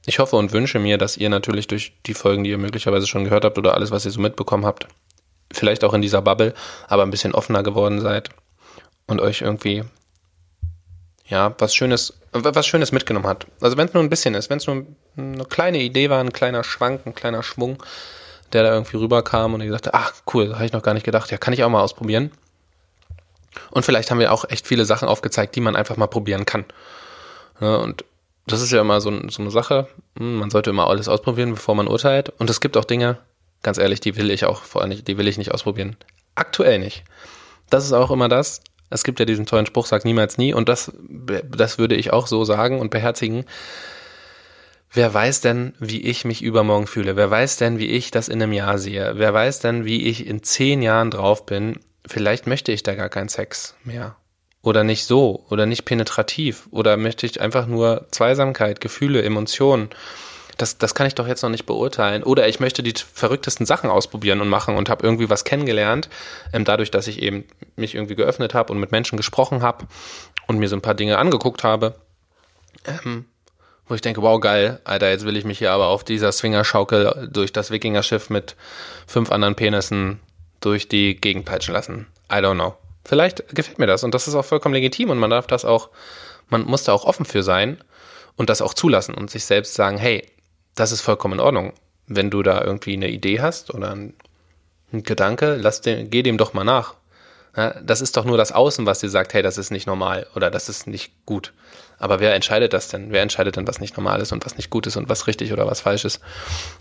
ich 0.06 0.20
hoffe 0.20 0.36
und 0.36 0.54
wünsche 0.54 0.80
mir, 0.80 0.98
dass 0.98 1.18
ihr 1.18 1.30
natürlich 1.30 1.68
durch 1.68 1.94
die 2.06 2.14
Folgen, 2.14 2.44
die 2.44 2.52
ihr 2.52 2.58
möglicherweise 2.58 3.08
schon 3.08 3.24
gehört 3.24 3.44
habt 3.44 3.58
oder 3.58 3.74
alles, 3.74 3.92
was 3.92 4.06
ihr 4.06 4.12
so 4.12 4.22
mitbekommen 4.22 4.66
habt, 4.66 4.88
vielleicht 5.52 5.84
auch 5.84 5.94
in 5.94 6.02
dieser 6.02 6.22
Bubble, 6.22 6.54
aber 6.88 7.04
ein 7.04 7.12
bisschen 7.12 7.34
offener 7.34 7.64
geworden 7.64 8.00
seid 8.00 8.30
und 9.08 9.20
euch 9.20 9.42
irgendwie 9.42 9.84
ja, 11.28 11.54
was 11.58 11.76
Schönes, 11.76 12.14
was 12.32 12.66
Schönes 12.66 12.92
mitgenommen 12.92 13.28
hat. 13.28 13.48
Also 13.62 13.78
wenn 13.78 13.88
es 13.88 13.94
nur 13.94 14.04
ein 14.04 14.10
bisschen 14.10 14.34
ist, 14.34 14.50
wenn 14.50 14.58
es 14.58 14.68
nur 14.68 14.86
eine 15.18 15.46
kleine 15.46 15.80
Idee 15.80 16.10
war, 16.10 16.20
ein 16.20 16.34
kleiner 16.34 16.64
Schwank, 16.64 17.06
ein 17.06 17.16
kleiner 17.16 17.44
Schwung, 17.44 17.84
der 18.54 18.64
da 18.64 18.74
irgendwie 18.74 18.98
rüberkam 18.98 19.54
und 19.54 19.62
ihr 19.62 19.68
gesagt 19.68 19.94
ach 19.94 20.14
cool, 20.34 20.56
habe 20.56 20.66
ich 20.66 20.74
noch 20.74 20.84
gar 20.84 20.94
nicht 20.94 21.06
gedacht, 21.06 21.32
ja, 21.32 21.38
kann 21.38 21.54
ich 21.54 21.64
auch 21.64 21.70
mal 21.70 21.82
ausprobieren. 21.82 22.32
Und 23.72 23.84
vielleicht 23.84 24.12
haben 24.12 24.20
wir 24.20 24.32
auch 24.32 24.46
echt 24.50 24.68
viele 24.68 24.86
Sachen 24.86 25.08
aufgezeigt, 25.08 25.56
die 25.56 25.62
man 25.62 25.76
einfach 25.76 25.98
mal 25.98 26.08
probieren 26.08 26.46
kann. 26.46 26.66
Ja, 27.60 27.76
und 27.78 28.06
das 28.46 28.62
ist 28.62 28.72
ja 28.72 28.82
immer 28.82 29.02
so, 29.02 29.12
so 29.30 29.42
eine 29.42 29.52
Sache. 29.52 29.88
Hm, 30.18 30.38
man 30.38 30.50
sollte 30.50 30.70
immer 30.70 30.88
alles 30.88 31.08
ausprobieren, 31.08 31.52
bevor 31.52 31.76
man 31.76 31.88
urteilt. 31.88 32.30
Und 32.38 32.50
es 32.50 32.62
gibt 32.62 32.78
auch 32.78 32.86
Dinge, 32.86 33.18
ganz 33.64 33.78
ehrlich, 33.78 34.00
die 34.00 34.16
will 34.16 34.32
ich 34.32 34.46
auch 34.46 34.62
vor 34.62 34.82
allem 34.82 35.04
die 35.04 35.18
will 35.18 35.28
ich 35.28 35.38
nicht 35.38 35.54
ausprobieren. 35.54 35.98
Aktuell 36.36 36.80
nicht. 36.80 37.04
Das 37.70 37.84
ist 37.84 37.94
auch 37.94 38.12
immer 38.12 38.30
das. 38.30 38.62
Es 38.90 39.04
gibt 39.04 39.20
ja 39.20 39.26
diesen 39.26 39.46
tollen 39.46 39.66
Spruch, 39.66 39.86
sag 39.86 40.06
niemals 40.06 40.38
nie. 40.38 40.54
Und 40.54 40.70
das, 40.70 40.92
das 40.98 41.78
würde 41.78 41.96
ich 41.96 42.14
auch 42.14 42.28
so 42.28 42.44
sagen 42.46 42.80
und 42.80 42.90
beherzigen. 42.90 43.46
Wer 44.92 45.14
weiß 45.14 45.42
denn, 45.42 45.74
wie 45.80 46.02
ich 46.02 46.24
mich 46.24 46.42
übermorgen 46.42 46.88
fühle? 46.88 47.16
Wer 47.16 47.30
weiß 47.30 47.58
denn, 47.58 47.78
wie 47.78 47.88
ich 47.88 48.12
das 48.12 48.30
in 48.30 48.42
einem 48.42 48.54
Jahr 48.54 48.78
sehe? 48.78 49.14
Wer 49.16 49.34
weiß 49.34 49.60
denn, 49.60 49.86
wie 49.86 50.08
ich 50.08 50.26
in 50.26 50.44
zehn 50.44 50.82
Jahren 50.82 51.12
drauf 51.12 51.46
bin? 51.46 51.80
Vielleicht 52.06 52.48
möchte 52.48 52.72
ich 52.72 52.84
da 52.84 52.96
gar 52.96 53.10
keinen 53.10 53.30
Sex 53.30 53.76
mehr 53.84 54.16
oder 54.68 54.84
nicht 54.84 55.06
so 55.06 55.46
oder 55.50 55.66
nicht 55.66 55.86
penetrativ 55.86 56.68
oder 56.72 56.98
möchte 56.98 57.26
ich 57.26 57.40
einfach 57.40 57.68
nur 57.68 58.08
Zweisamkeit, 58.12 58.82
Gefühle, 58.82 59.24
Emotionen. 59.24 59.90
Das, 60.58 60.78
das 60.78 60.96
kann 60.96 61.08
ich 61.08 61.16
doch 61.16 61.28
jetzt 61.28 61.44
noch 61.44 61.50
nicht 61.50 61.66
beurteilen. 61.66 62.24
Oder 62.24 62.48
ich 62.48 62.60
möchte 62.60 62.84
die 62.84 62.94
verrücktesten 63.14 63.66
Sachen 63.66 63.90
ausprobieren 63.90 64.42
und 64.42 64.50
machen 64.50 64.76
und 64.76 64.90
habe 64.90 65.06
irgendwie 65.06 65.30
was 65.30 65.44
kennengelernt, 65.44 66.10
ähm, 66.52 66.66
dadurch, 66.66 66.92
dass 66.92 67.08
ich 67.08 67.22
eben 67.22 67.46
mich 67.76 67.96
irgendwie 67.96 68.16
geöffnet 68.16 68.54
habe 68.54 68.74
und 68.74 68.80
mit 68.80 68.92
Menschen 68.92 69.18
gesprochen 69.18 69.62
habe 69.62 69.86
und 70.48 70.58
mir 70.58 70.68
so 70.68 70.76
ein 70.76 70.82
paar 70.82 70.96
Dinge 70.96 71.18
angeguckt 71.18 71.64
habe, 71.64 71.96
ähm, 72.86 73.26
wo 73.88 73.96
ich 73.96 74.02
denke, 74.02 74.22
wow, 74.22 74.40
geil, 74.40 74.82
Alter, 74.84 75.10
jetzt 75.10 75.26
will 75.26 75.38
ich 75.38 75.46
mich 75.46 75.60
hier 75.60 75.72
aber 75.72 75.88
auf 75.88 76.04
dieser 76.04 76.32
Swingerschaukel 76.32 77.30
durch 77.32 77.54
das 77.54 77.72
Wikingerschiff 77.72 78.30
mit 78.30 78.56
fünf 79.06 79.32
anderen 79.32 79.56
Penissen 79.56 80.20
durch 80.60 80.90
die 80.90 81.16
Gegend 81.16 81.46
peitschen 81.46 81.74
lassen. 81.74 82.08
I 82.32 82.36
don't 82.38 82.56
know. 82.56 82.76
Vielleicht 83.06 83.56
gefällt 83.56 83.80
mir 83.80 83.88
das 83.88 84.04
und 84.04 84.14
das 84.14 84.28
ist 84.28 84.36
auch 84.36 84.44
vollkommen 84.44 84.76
legitim 84.76 85.10
und 85.10 85.20
man 85.20 85.30
darf 85.30 85.48
das 85.48 85.64
auch, 85.64 85.90
man 86.50 86.64
muss 86.64 86.84
da 86.84 86.92
auch 86.92 87.06
offen 87.06 87.26
für 87.26 87.44
sein 87.44 87.82
und 88.36 88.50
das 88.50 88.62
auch 88.62 88.74
zulassen 88.74 89.16
und 89.16 89.30
sich 89.30 89.46
selbst 89.46 89.76
sagen, 89.76 89.98
hey, 89.98 90.28
das 90.78 90.92
ist 90.92 91.02
vollkommen 91.02 91.36
in 91.36 91.40
Ordnung. 91.40 91.74
Wenn 92.08 92.30
du 92.30 92.44
da 92.44 92.64
irgendwie 92.64 92.94
eine 92.94 93.10
Idee 93.10 93.42
hast 93.42 93.74
oder 93.74 93.92
ein, 93.92 94.14
Gedanke, 94.92 95.58
lass 95.60 95.82
den, 95.82 96.10
geh 96.10 96.24
dem 96.24 96.38
doch 96.38 96.54
mal 96.54 96.64
nach. 96.64 96.94
Ja, 97.58 97.72
das 97.82 98.00
ist 98.00 98.16
doch 98.16 98.24
nur 98.24 98.38
das 98.38 98.54
Außen, 98.54 98.86
was 98.86 99.00
dir 99.00 99.10
sagt, 99.10 99.34
hey, 99.34 99.42
das 99.42 99.58
ist 99.58 99.70
nicht 99.70 99.86
normal 99.86 100.28
oder 100.34 100.50
das 100.50 100.70
ist 100.70 100.88
nicht 100.88 101.12
gut. 101.26 101.52
Aber 102.00 102.22
wer 102.22 102.34
entscheidet 102.36 102.72
das 102.72 102.88
denn? 102.88 103.12
Wer 103.12 103.22
entscheidet 103.22 103.58
denn, 103.58 103.68
was 103.68 103.82
nicht 103.82 103.98
normal 103.98 104.22
ist 104.22 104.32
und 104.32 104.46
was 104.46 104.56
nicht 104.56 104.70
gut 104.70 104.88
ist 104.88 104.96
und 104.96 105.10
was 105.10 105.28
richtig 105.28 105.52
oder 105.52 105.68
was 105.68 105.82
falsch 105.82 106.06
ist? 106.06 106.22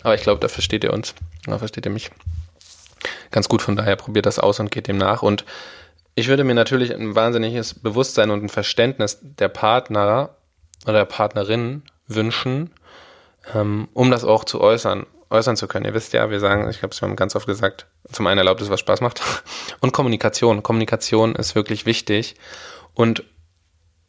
Aber 0.05 0.15
ich 0.15 0.23
glaube, 0.23 0.41
da 0.41 0.47
versteht 0.47 0.85
ihr 0.85 0.93
uns, 0.93 1.15
da 1.47 1.59
versteht 1.59 1.85
ihr 1.87 1.91
mich 1.91 2.13
ganz 3.33 3.49
gut. 3.49 3.61
Von 3.61 3.75
daher 3.75 3.97
probiert 3.97 4.27
das 4.27 4.39
aus 4.39 4.61
und 4.61 4.71
geht 4.71 4.87
dem 4.87 4.99
nach. 4.99 5.23
Und 5.23 5.45
ich 6.15 6.29
würde 6.29 6.45
mir 6.45 6.55
natürlich 6.55 6.95
ein 6.95 7.17
wahnsinniges 7.17 7.75
Bewusstsein 7.75 8.31
und 8.31 8.45
ein 8.45 8.49
Verständnis 8.49 9.19
der 9.21 9.49
Partner 9.49 10.31
oder 10.85 10.99
der 10.99 11.05
Partnerin 11.07 11.83
wünschen, 12.07 12.71
um 13.55 14.11
das 14.11 14.25
auch 14.25 14.45
zu 14.45 14.61
äußern, 14.61 15.07
äußern 15.31 15.57
zu 15.57 15.69
können. 15.69 15.85
Ihr 15.85 15.95
wisst 15.95 16.13
ja, 16.13 16.31
wir 16.31 16.41
sagen, 16.41 16.69
ich 16.71 16.81
glaube, 16.81 16.95
es 16.95 17.03
haben 17.03 17.17
ganz 17.17 17.37
oft 17.37 17.47
gesagt, 17.47 17.87
zum 18.11 18.27
einen 18.27 18.39
erlaubt 18.39 18.61
es, 18.61 18.71
was 18.71 18.81
Spaß 18.81 19.01
macht. 19.01 19.21
Und 19.81 19.93
Kommunikation. 19.93 20.63
Kommunikation 20.63 21.35
ist 21.35 21.55
wirklich 21.55 21.87
wichtig. 21.87 22.37
Und 22.95 23.25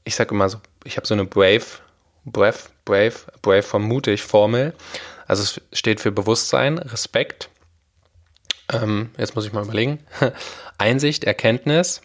ich 0.04 0.15
sage 0.15 0.34
immer 0.34 0.50
so, 0.50 0.60
ich 0.84 0.97
habe 0.97 1.08
so 1.08 1.13
eine 1.13 1.26
Brave, 1.26 1.65
Brave, 2.26 2.58
Brave, 2.86 3.15
Brave 3.41 3.63
von 3.63 3.82
mutig 3.82 4.23
Formel. 4.23 4.73
Also 5.28 5.43
es 5.43 5.62
steht 5.78 6.00
für 6.00 6.12
Bewusstsein, 6.12 6.78
Respekt, 6.78 7.50
ähm, 8.71 9.12
jetzt 9.17 9.36
muss 9.36 9.45
ich 9.45 9.54
mal 9.54 9.63
überlegen, 9.63 10.00
Einsicht, 10.78 11.23
Erkenntnis 11.23 12.02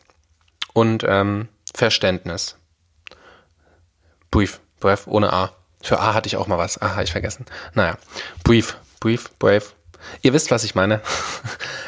und 0.73 1.05
ähm, 1.07 1.49
Verständnis. 1.75 2.57
Brief, 4.31 4.61
Brief 4.81 5.07
ohne 5.07 5.33
A. 5.33 5.53
Für 5.83 6.01
A 6.01 6.15
hatte 6.15 6.27
ich 6.27 6.37
auch 6.37 6.47
mal 6.47 6.59
was. 6.59 6.81
Ah, 6.81 6.93
habe 6.93 7.05
ich 7.05 7.13
vergessen. 7.13 7.45
Naja, 7.75 7.99
Brief, 8.45 8.77
Brief, 9.01 9.31
Brave. 9.39 9.65
Ihr 10.23 10.33
wisst, 10.33 10.51
was 10.51 10.65
ich 10.65 10.75
meine. 10.75 11.01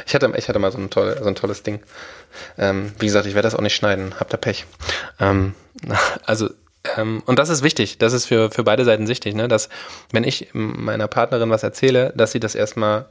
Ich 0.06 0.14
hatte, 0.14 0.30
ich 0.36 0.48
hatte 0.48 0.58
mal 0.58 0.70
so 0.70 0.76
ein, 0.76 0.90
toll, 0.90 1.16
so 1.18 1.26
ein 1.26 1.34
tolles 1.34 1.62
Ding. 1.62 1.80
Ähm, 2.58 2.92
wie 2.98 3.06
gesagt, 3.06 3.24
ich 3.24 3.34
werde 3.34 3.46
das 3.46 3.54
auch 3.54 3.62
nicht 3.62 3.74
schneiden. 3.74 4.14
Habt 4.20 4.34
ihr 4.34 4.36
Pech. 4.36 4.66
Ähm, 5.18 5.54
also, 6.26 6.50
ähm, 6.98 7.22
und 7.24 7.38
das 7.38 7.48
ist 7.48 7.62
wichtig. 7.62 7.96
Das 7.96 8.12
ist 8.12 8.26
für, 8.26 8.50
für 8.50 8.64
beide 8.64 8.84
Seiten 8.84 9.08
wichtig, 9.08 9.34
ne? 9.34 9.48
dass 9.48 9.70
wenn 10.12 10.24
ich 10.24 10.48
meiner 10.52 11.08
Partnerin 11.08 11.48
was 11.48 11.62
erzähle, 11.62 12.12
dass 12.16 12.32
sie 12.32 12.40
das 12.40 12.54
erstmal 12.54 13.06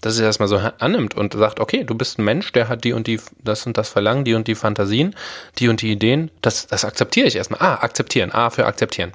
dass 0.00 0.16
sie 0.16 0.22
das 0.22 0.38
mal 0.38 0.46
so 0.46 0.58
annimmt 0.78 1.14
und 1.14 1.32
sagt, 1.34 1.58
okay, 1.58 1.82
du 1.82 1.94
bist 1.94 2.18
ein 2.18 2.24
Mensch, 2.24 2.52
der 2.52 2.68
hat 2.68 2.84
die 2.84 2.92
und 2.92 3.06
die, 3.06 3.18
das 3.42 3.66
und 3.66 3.78
das 3.78 3.88
Verlangen, 3.88 4.24
die 4.24 4.34
und 4.34 4.46
die 4.46 4.54
Fantasien, 4.54 5.16
die 5.58 5.68
und 5.68 5.80
die 5.80 5.90
Ideen, 5.90 6.30
das, 6.42 6.66
das 6.66 6.84
akzeptiere 6.84 7.26
ich 7.26 7.36
erstmal. 7.36 7.60
Ah, 7.60 7.82
akzeptieren, 7.82 8.30
A 8.30 8.50
für 8.50 8.66
akzeptieren. 8.66 9.12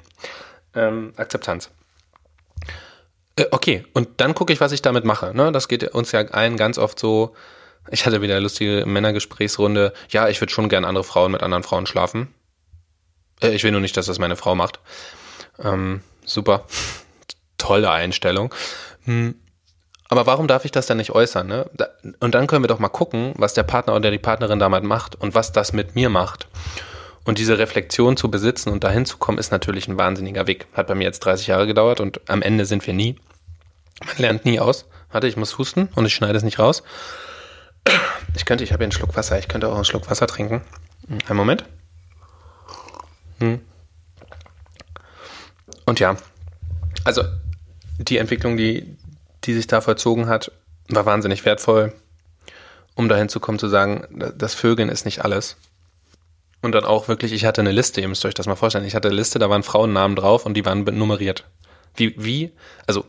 Ähm, 0.74 1.12
Akzeptanz. 1.16 1.70
Äh, 3.36 3.46
okay, 3.50 3.84
und 3.92 4.20
dann 4.20 4.34
gucke 4.34 4.52
ich, 4.52 4.60
was 4.60 4.72
ich 4.72 4.82
damit 4.82 5.04
mache. 5.04 5.34
Ne? 5.34 5.52
Das 5.52 5.68
geht 5.68 5.82
uns 5.94 6.12
ja 6.12 6.20
allen 6.20 6.56
ganz 6.56 6.78
oft 6.78 6.98
so, 6.98 7.34
ich 7.90 8.06
hatte 8.06 8.22
wieder 8.22 8.34
eine 8.34 8.42
lustige 8.42 8.84
Männergesprächsrunde, 8.86 9.92
ja, 10.08 10.28
ich 10.28 10.40
würde 10.40 10.52
schon 10.52 10.68
gern 10.68 10.84
andere 10.84 11.04
Frauen 11.04 11.32
mit 11.32 11.42
anderen 11.42 11.62
Frauen 11.62 11.86
schlafen. 11.86 12.32
Äh, 13.40 13.50
ich 13.50 13.64
will 13.64 13.72
nur 13.72 13.80
nicht, 13.80 13.96
dass 13.96 14.06
das 14.06 14.18
meine 14.18 14.36
Frau 14.36 14.54
macht. 14.54 14.80
Ähm, 15.58 16.02
super. 16.24 16.66
Tolle 17.58 17.90
Einstellung. 17.90 18.54
Hm 19.04 19.34
aber 20.12 20.26
warum 20.26 20.46
darf 20.46 20.66
ich 20.66 20.70
das 20.70 20.84
dann 20.84 20.98
nicht 20.98 21.12
äußern? 21.12 21.46
Ne? 21.46 21.70
Und 22.20 22.34
dann 22.34 22.46
können 22.46 22.62
wir 22.62 22.68
doch 22.68 22.78
mal 22.78 22.90
gucken, 22.90 23.32
was 23.38 23.54
der 23.54 23.62
Partner 23.62 23.96
oder 23.96 24.10
die 24.10 24.18
Partnerin 24.18 24.58
damit 24.58 24.84
macht 24.84 25.14
und 25.14 25.34
was 25.34 25.52
das 25.52 25.72
mit 25.72 25.94
mir 25.94 26.10
macht. 26.10 26.48
Und 27.24 27.38
diese 27.38 27.58
Reflexion 27.58 28.16
zu 28.16 28.30
besitzen 28.30 28.70
und 28.70 28.82
dahin 28.82 29.06
zu 29.06 29.16
kommen, 29.16 29.38
ist 29.38 29.52
natürlich 29.52 29.86
ein 29.86 29.96
wahnsinniger 29.96 30.46
Weg. 30.46 30.66
Hat 30.72 30.88
bei 30.88 30.94
mir 30.94 31.04
jetzt 31.04 31.20
30 31.20 31.46
Jahre 31.46 31.66
gedauert 31.66 32.00
und 32.00 32.28
am 32.28 32.42
Ende 32.42 32.66
sind 32.66 32.86
wir 32.86 32.94
nie. 32.94 33.16
Man 34.04 34.16
lernt 34.18 34.44
nie 34.44 34.58
aus. 34.58 34.86
Warte, 35.10 35.28
ich 35.28 35.36
muss 35.36 35.58
husten 35.58 35.88
und 35.94 36.06
ich 36.06 36.14
schneide 36.14 36.36
es 36.36 36.42
nicht 36.42 36.58
raus. 36.58 36.82
Ich 38.34 38.44
könnte, 38.44 38.64
ich 38.64 38.72
habe 38.72 38.80
hier 38.80 38.86
einen 38.86 38.92
Schluck 38.92 39.14
Wasser, 39.16 39.38
ich 39.38 39.48
könnte 39.48 39.68
auch 39.68 39.74
einen 39.74 39.84
Schluck 39.84 40.10
Wasser 40.10 40.26
trinken. 40.26 40.62
Einen 41.28 41.36
Moment. 41.36 41.64
Hm. 43.38 43.60
Und 45.84 46.00
ja, 46.00 46.16
also 47.04 47.22
die 47.98 48.18
Entwicklung, 48.18 48.56
die, 48.56 48.96
die 49.44 49.54
sich 49.54 49.66
da 49.66 49.80
vollzogen 49.80 50.28
hat, 50.28 50.52
war 50.88 51.06
wahnsinnig 51.06 51.44
wertvoll, 51.44 51.92
um 52.94 53.08
dahin 53.08 53.28
zu 53.28 53.40
kommen, 53.40 53.58
zu 53.58 53.68
sagen, 53.68 54.06
das 54.36 54.54
Vögeln 54.54 54.88
ist 54.88 55.04
nicht 55.04 55.24
alles. 55.24 55.56
Und 56.62 56.72
dann 56.72 56.84
auch 56.84 57.08
wirklich, 57.08 57.32
ich 57.32 57.44
hatte 57.44 57.60
eine 57.60 57.72
Liste, 57.72 58.00
ihr 58.00 58.08
müsst 58.08 58.24
euch 58.24 58.34
das 58.34 58.46
mal 58.46 58.56
vorstellen, 58.56 58.84
ich 58.84 58.94
hatte 58.94 59.08
eine 59.08 59.16
Liste, 59.16 59.38
da 59.38 59.50
waren 59.50 59.64
Frauennamen 59.64 60.16
drauf 60.16 60.46
und 60.46 60.54
die 60.54 60.64
waren 60.64 60.84
nummeriert. 60.84 61.44
Wie, 61.96 62.14
wie, 62.16 62.52
also, 62.86 63.04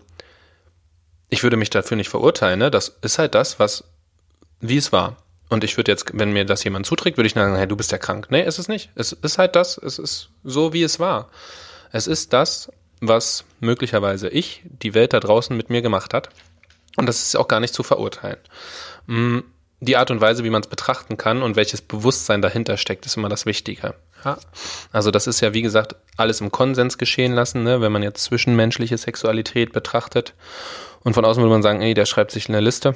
ich 1.30 1.44
würde 1.44 1.58
mich 1.58 1.70
dafür 1.70 1.96
nicht 1.96 2.10
verurteilen, 2.10 2.60
ne? 2.60 2.72
Das 2.72 2.98
ist 3.02 3.20
halt 3.20 3.36
das, 3.36 3.60
was, 3.60 3.86
wie 4.60 4.78
es 4.78 4.92
war. 4.92 5.18
Und 5.50 5.64
ich 5.64 5.78
würde 5.78 5.92
jetzt, 5.92 6.18
wenn 6.18 6.34
mir 6.34 6.46
das 6.46 6.64
jemand 6.64 6.88
zuträgt, 6.88 7.18
würde 7.18 7.28
ich 7.28 7.34
sagen, 7.34 7.56
hey, 7.56 7.68
du 7.68 7.76
bist 7.76 7.92
ja 7.92 8.00
krank. 8.00 8.28
Nee, 8.32 8.44
ist 8.44 8.58
es 8.58 8.68
nicht. 8.68 8.90
Es 8.96 9.12
ist 9.12 9.38
halt 9.38 9.56
das, 9.56 9.78
es 9.78 10.00
ist 10.00 10.30
so, 10.44 10.74
wie 10.74 10.84
es 10.84 11.00
war. 11.00 11.30
Es 11.92 12.08
ist 12.08 12.34
das, 12.34 12.72
was 13.02 13.46
möglicherweise 13.60 14.30
ich, 14.30 14.64
die 14.64 14.96
Welt 14.96 15.14
da 15.14 15.20
draußen 15.20 15.56
mit 15.56 15.70
mir 15.70 15.84
gemacht 15.84 16.14
hat. 16.14 16.30
Und 16.98 17.06
das 17.08 17.22
ist 17.22 17.36
auch 17.36 17.48
gar 17.48 17.60
nicht 17.60 17.74
zu 17.74 17.84
verurteilen. 17.84 18.40
Die 19.84 19.98
Art 19.98 20.12
und 20.12 20.22
Weise, 20.22 20.46
wie 20.46 20.50
man 20.50 20.62
es 20.62 20.68
betrachten 20.68 21.18
kann 21.18 21.44
und 21.44 21.58
welches 21.58 21.82
Bewusstsein 21.82 22.42
dahinter 22.42 22.78
steckt, 22.78 23.06
ist 23.06 23.18
immer 23.18 23.28
das 23.28 23.46
Wichtige. 23.46 23.96
Ja. 24.24 24.38
Also 24.94 25.12
das 25.12 25.28
ist 25.28 25.42
ja, 25.42 25.54
wie 25.54 25.62
gesagt, 25.62 25.98
alles 26.16 26.40
im 26.40 26.54
Konsens 26.54 26.98
geschehen 26.98 27.34
lassen, 27.34 27.64
ne? 27.64 27.82
wenn 27.82 27.92
man 27.92 28.02
jetzt 28.02 28.24
zwischenmenschliche 28.24 28.98
Sexualität 28.98 29.74
betrachtet. 29.74 30.36
Und 31.02 31.16
von 31.16 31.26
außen 31.26 31.44
würde 31.44 31.52
man 31.52 31.64
sagen, 31.64 31.82
ey, 31.82 31.94
der 31.94 32.06
schreibt 32.06 32.32
sich 32.32 32.48
eine 32.48 32.62
Liste. 32.62 32.96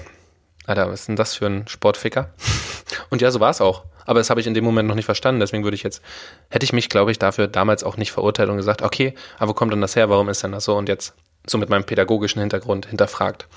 Alter, 0.65 0.87
was 0.89 1.01
ist 1.01 1.07
denn 1.09 1.17
das 1.17 1.35
für 1.35 1.47
ein 1.47 1.67
Sportficker? 1.67 2.29
Und 3.09 3.21
ja, 3.21 3.31
so 3.31 3.41
war 3.41 3.49
es 3.49 3.59
auch. 3.59 3.83
Aber 4.05 4.21
das 4.21 4.29
habe 4.29 4.39
ich 4.39 4.47
in 4.47 4.53
dem 4.53 4.63
Moment 4.63 4.87
noch 4.87 4.95
nicht 4.95 5.05
verstanden. 5.05 5.41
Deswegen 5.41 5.65
würde 5.65 5.75
ich 5.75 5.83
jetzt, 5.83 6.01
hätte 6.49 6.63
ich 6.63 6.71
mich, 6.71 6.87
glaube 6.87 7.11
ich, 7.11 7.19
dafür 7.19 7.49
damals 7.49 7.83
auch 7.83 7.97
nicht 7.97 8.13
verurteilt 8.13 8.49
und 8.49 8.55
gesagt, 8.55 8.81
okay, 8.81 9.13
aber 9.39 9.49
wo 9.49 9.53
kommt 9.53 9.73
denn 9.73 9.81
das 9.81 9.97
her? 9.97 10.09
Warum 10.09 10.29
ist 10.29 10.41
denn 10.41 10.53
das 10.53 10.63
so? 10.63 10.77
Und 10.77 10.87
jetzt 10.87 11.15
so 11.45 11.57
mit 11.57 11.69
meinem 11.69 11.83
pädagogischen 11.83 12.39
Hintergrund 12.39 12.85
hinterfragt. 12.85 13.47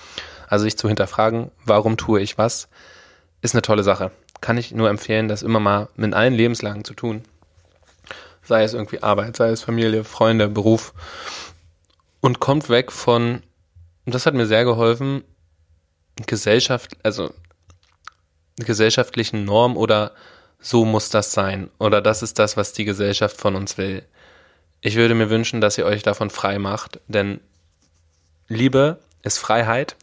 Also 0.49 0.65
sich 0.65 0.77
zu 0.77 0.89
hinterfragen, 0.89 1.53
warum 1.65 1.97
tue 1.97 2.21
ich 2.21 2.37
was, 2.37 2.69
ist 3.43 3.55
eine 3.55 3.63
tolle 3.63 3.83
Sache. 3.83 4.11
Kann 4.41 4.59
ich 4.59 4.73
nur 4.73 4.89
empfehlen, 4.89 5.29
das 5.29 5.43
immer 5.43 5.61
mal 5.61 5.89
in 5.97 6.15
allen 6.15 6.35
Lebenslagen 6.35 6.85
zu 6.85 6.95
tun. 6.95 7.23
Sei 8.43 8.63
es 8.63 8.75
irgendwie 8.75 9.03
Arbeit, 9.03 9.37
sei 9.37 9.49
es 9.51 9.63
Familie, 9.63 10.05
Freunde, 10.05 10.49
Beruf. 10.49 10.93
Und 12.21 12.41
kommt 12.41 12.69
weg 12.69 12.93
von, 12.93 13.43
das 14.07 14.27
hat 14.27 14.35
mir 14.35 14.47
sehr 14.47 14.65
geholfen, 14.65 15.25
Gesellschaft, 16.27 16.97
also 17.03 17.33
gesellschaftlichen 18.57 19.45
Norm 19.45 19.77
oder 19.77 20.13
so 20.59 20.85
muss 20.85 21.09
das 21.09 21.33
sein 21.33 21.71
oder 21.79 22.03
das 22.03 22.23
ist 22.23 22.39
das, 22.39 22.57
was 22.57 22.73
die 22.75 22.85
Gesellschaft 22.85 23.37
von 23.37 23.57
uns 23.57 23.79
will. 23.79 24.05
Ich 24.83 24.97
würde 24.97 25.15
mir 25.15 25.31
wünschen, 25.31 25.61
dass 25.61 25.79
ihr 25.79 25.87
euch 25.87 26.03
davon 26.03 26.31
frei 26.31 26.59
macht, 26.59 27.01
denn 27.09 27.41
Liebe 28.49 28.99
ist 29.23 29.39
Freiheit 29.39 29.97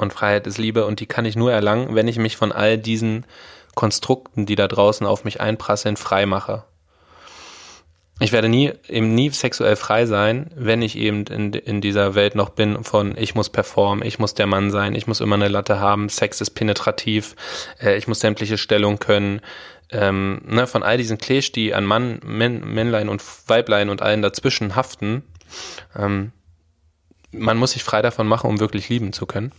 und 0.00 0.12
Freiheit 0.12 0.46
ist 0.46 0.58
Liebe 0.58 0.86
und 0.86 1.00
die 1.00 1.06
kann 1.06 1.24
ich 1.24 1.36
nur 1.36 1.52
erlangen, 1.52 1.94
wenn 1.94 2.08
ich 2.08 2.18
mich 2.18 2.36
von 2.36 2.52
all 2.52 2.78
diesen 2.78 3.26
Konstrukten, 3.74 4.46
die 4.46 4.56
da 4.56 4.68
draußen 4.68 5.06
auf 5.06 5.24
mich 5.24 5.40
einprasseln, 5.40 5.96
frei 5.96 6.26
mache. 6.26 6.64
Ich 8.22 8.32
werde 8.32 8.50
nie, 8.50 8.72
eben 8.86 9.14
nie 9.14 9.30
sexuell 9.30 9.76
frei 9.76 10.04
sein, 10.04 10.50
wenn 10.54 10.82
ich 10.82 10.98
eben 10.98 11.24
in, 11.24 11.54
in 11.54 11.80
dieser 11.80 12.14
Welt 12.14 12.34
noch 12.34 12.50
bin 12.50 12.84
von 12.84 13.16
ich 13.16 13.34
muss 13.34 13.48
performen, 13.48 14.06
ich 14.06 14.18
muss 14.18 14.34
der 14.34 14.46
Mann 14.46 14.70
sein, 14.70 14.94
ich 14.94 15.06
muss 15.06 15.20
immer 15.20 15.36
eine 15.36 15.48
Latte 15.48 15.80
haben, 15.80 16.10
Sex 16.10 16.42
ist 16.42 16.50
penetrativ, 16.50 17.34
äh, 17.80 17.96
ich 17.96 18.08
muss 18.08 18.20
sämtliche 18.20 18.58
Stellung 18.58 18.98
können. 18.98 19.40
Ähm, 19.90 20.42
ne, 20.46 20.66
von 20.66 20.82
all 20.82 20.98
diesen 20.98 21.16
Klisch, 21.16 21.50
die 21.50 21.74
an 21.74 21.86
Mann, 21.86 22.20
Männ, 22.22 22.60
Männlein 22.60 23.08
und 23.08 23.22
Weiblein 23.48 23.88
und 23.88 24.02
allen 24.02 24.20
dazwischen 24.20 24.76
haften, 24.76 25.24
ähm, 25.96 26.32
man 27.32 27.56
muss 27.56 27.72
sich 27.72 27.82
frei 27.82 28.02
davon 28.02 28.28
machen, 28.28 28.50
um 28.50 28.60
wirklich 28.60 28.90
lieben 28.90 29.14
zu 29.14 29.24
können. 29.24 29.50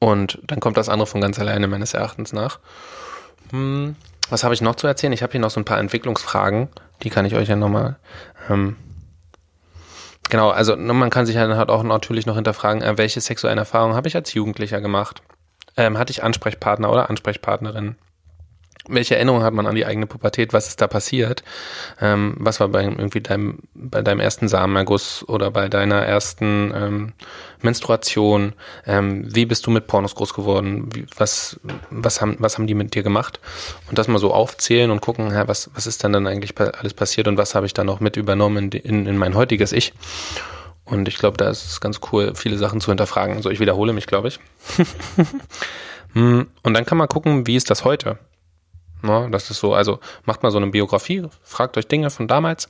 Und 0.00 0.40
dann 0.42 0.60
kommt 0.60 0.76
das 0.76 0.88
andere 0.88 1.06
von 1.06 1.20
ganz 1.20 1.38
alleine 1.38 1.68
meines 1.68 1.94
Erachtens 1.94 2.32
nach. 2.32 2.58
Hm, 3.50 3.94
was 4.30 4.42
habe 4.42 4.54
ich 4.54 4.62
noch 4.62 4.74
zu 4.74 4.86
erzählen? 4.86 5.12
Ich 5.12 5.22
habe 5.22 5.32
hier 5.32 5.40
noch 5.40 5.50
so 5.50 5.60
ein 5.60 5.64
paar 5.64 5.78
Entwicklungsfragen, 5.78 6.68
die 7.02 7.10
kann 7.10 7.26
ich 7.26 7.34
euch 7.34 7.48
ja 7.48 7.56
nochmal. 7.56 7.96
Ähm, 8.48 8.76
genau, 10.30 10.50
also 10.50 10.74
ne, 10.74 10.92
man 10.94 11.10
kann 11.10 11.26
sich 11.26 11.36
halt 11.36 11.68
auch 11.68 11.82
natürlich 11.82 12.26
noch 12.26 12.36
hinterfragen, 12.36 12.82
äh, 12.82 12.96
welche 12.96 13.20
sexuellen 13.20 13.58
Erfahrungen 13.58 13.94
habe 13.94 14.08
ich 14.08 14.16
als 14.16 14.32
Jugendlicher 14.32 14.80
gemacht? 14.80 15.22
Ähm, 15.76 15.98
hatte 15.98 16.12
ich 16.12 16.22
Ansprechpartner 16.22 16.90
oder 16.90 17.10
Ansprechpartnerin? 17.10 17.96
Welche 18.90 19.16
Erinnerung 19.16 19.42
hat 19.42 19.54
man 19.54 19.66
an 19.66 19.74
die 19.74 19.86
eigene 19.86 20.06
Pubertät? 20.06 20.52
Was 20.52 20.68
ist 20.68 20.80
da 20.80 20.86
passiert? 20.86 21.42
Ähm, 22.00 22.34
was 22.38 22.60
war 22.60 22.68
bei 22.68 22.84
irgendwie 22.84 23.20
deinem, 23.20 23.60
bei 23.74 24.02
deinem 24.02 24.20
ersten 24.20 24.48
Samenerguss 24.48 25.24
oder 25.28 25.50
bei 25.50 25.68
deiner 25.68 26.02
ersten 26.04 26.72
ähm, 26.74 27.12
Menstruation? 27.62 28.54
Ähm, 28.86 29.24
wie 29.34 29.46
bist 29.46 29.66
du 29.66 29.70
mit 29.70 29.86
Pornos 29.86 30.14
groß 30.14 30.34
geworden? 30.34 30.88
Wie, 30.94 31.06
was, 31.16 31.58
was 31.90 32.20
haben, 32.20 32.36
was 32.38 32.58
haben 32.58 32.66
die 32.66 32.74
mit 32.74 32.94
dir 32.94 33.02
gemacht? 33.02 33.40
Und 33.88 33.98
das 33.98 34.08
mal 34.08 34.18
so 34.18 34.32
aufzählen 34.32 34.90
und 34.90 35.00
gucken, 35.00 35.30
ja, 35.30 35.48
was, 35.48 35.70
was 35.74 35.86
ist 35.86 36.04
dann 36.04 36.12
dann 36.12 36.26
eigentlich 36.26 36.54
alles 36.58 36.94
passiert 36.94 37.28
und 37.28 37.36
was 37.36 37.54
habe 37.54 37.66
ich 37.66 37.74
da 37.74 37.84
noch 37.84 38.00
mit 38.00 38.16
übernommen 38.16 38.70
in, 38.72 38.80
in, 38.80 39.06
in 39.06 39.18
mein 39.18 39.34
heutiges 39.34 39.72
Ich? 39.72 39.92
Und 40.84 41.06
ich 41.06 41.18
glaube, 41.18 41.36
da 41.36 41.48
ist 41.48 41.64
es 41.66 41.80
ganz 41.80 42.00
cool, 42.10 42.34
viele 42.34 42.58
Sachen 42.58 42.80
zu 42.80 42.90
hinterfragen. 42.90 43.36
Also 43.36 43.50
ich 43.50 43.60
wiederhole 43.60 43.92
mich, 43.92 44.06
glaube 44.06 44.28
ich. 44.28 44.40
Hm, 46.14 46.48
und 46.62 46.74
dann 46.74 46.84
kann 46.84 46.98
man 46.98 47.08
gucken, 47.08 47.46
wie 47.46 47.56
ist 47.56 47.70
das 47.70 47.84
heute? 47.84 48.18
Ne, 49.02 49.28
das 49.30 49.50
ist 49.50 49.60
so, 49.60 49.74
also 49.74 49.98
macht 50.24 50.42
mal 50.42 50.50
so 50.50 50.58
eine 50.58 50.66
Biografie, 50.66 51.26
fragt 51.42 51.76
euch 51.78 51.86
Dinge 51.86 52.10
von 52.10 52.28
damals 52.28 52.68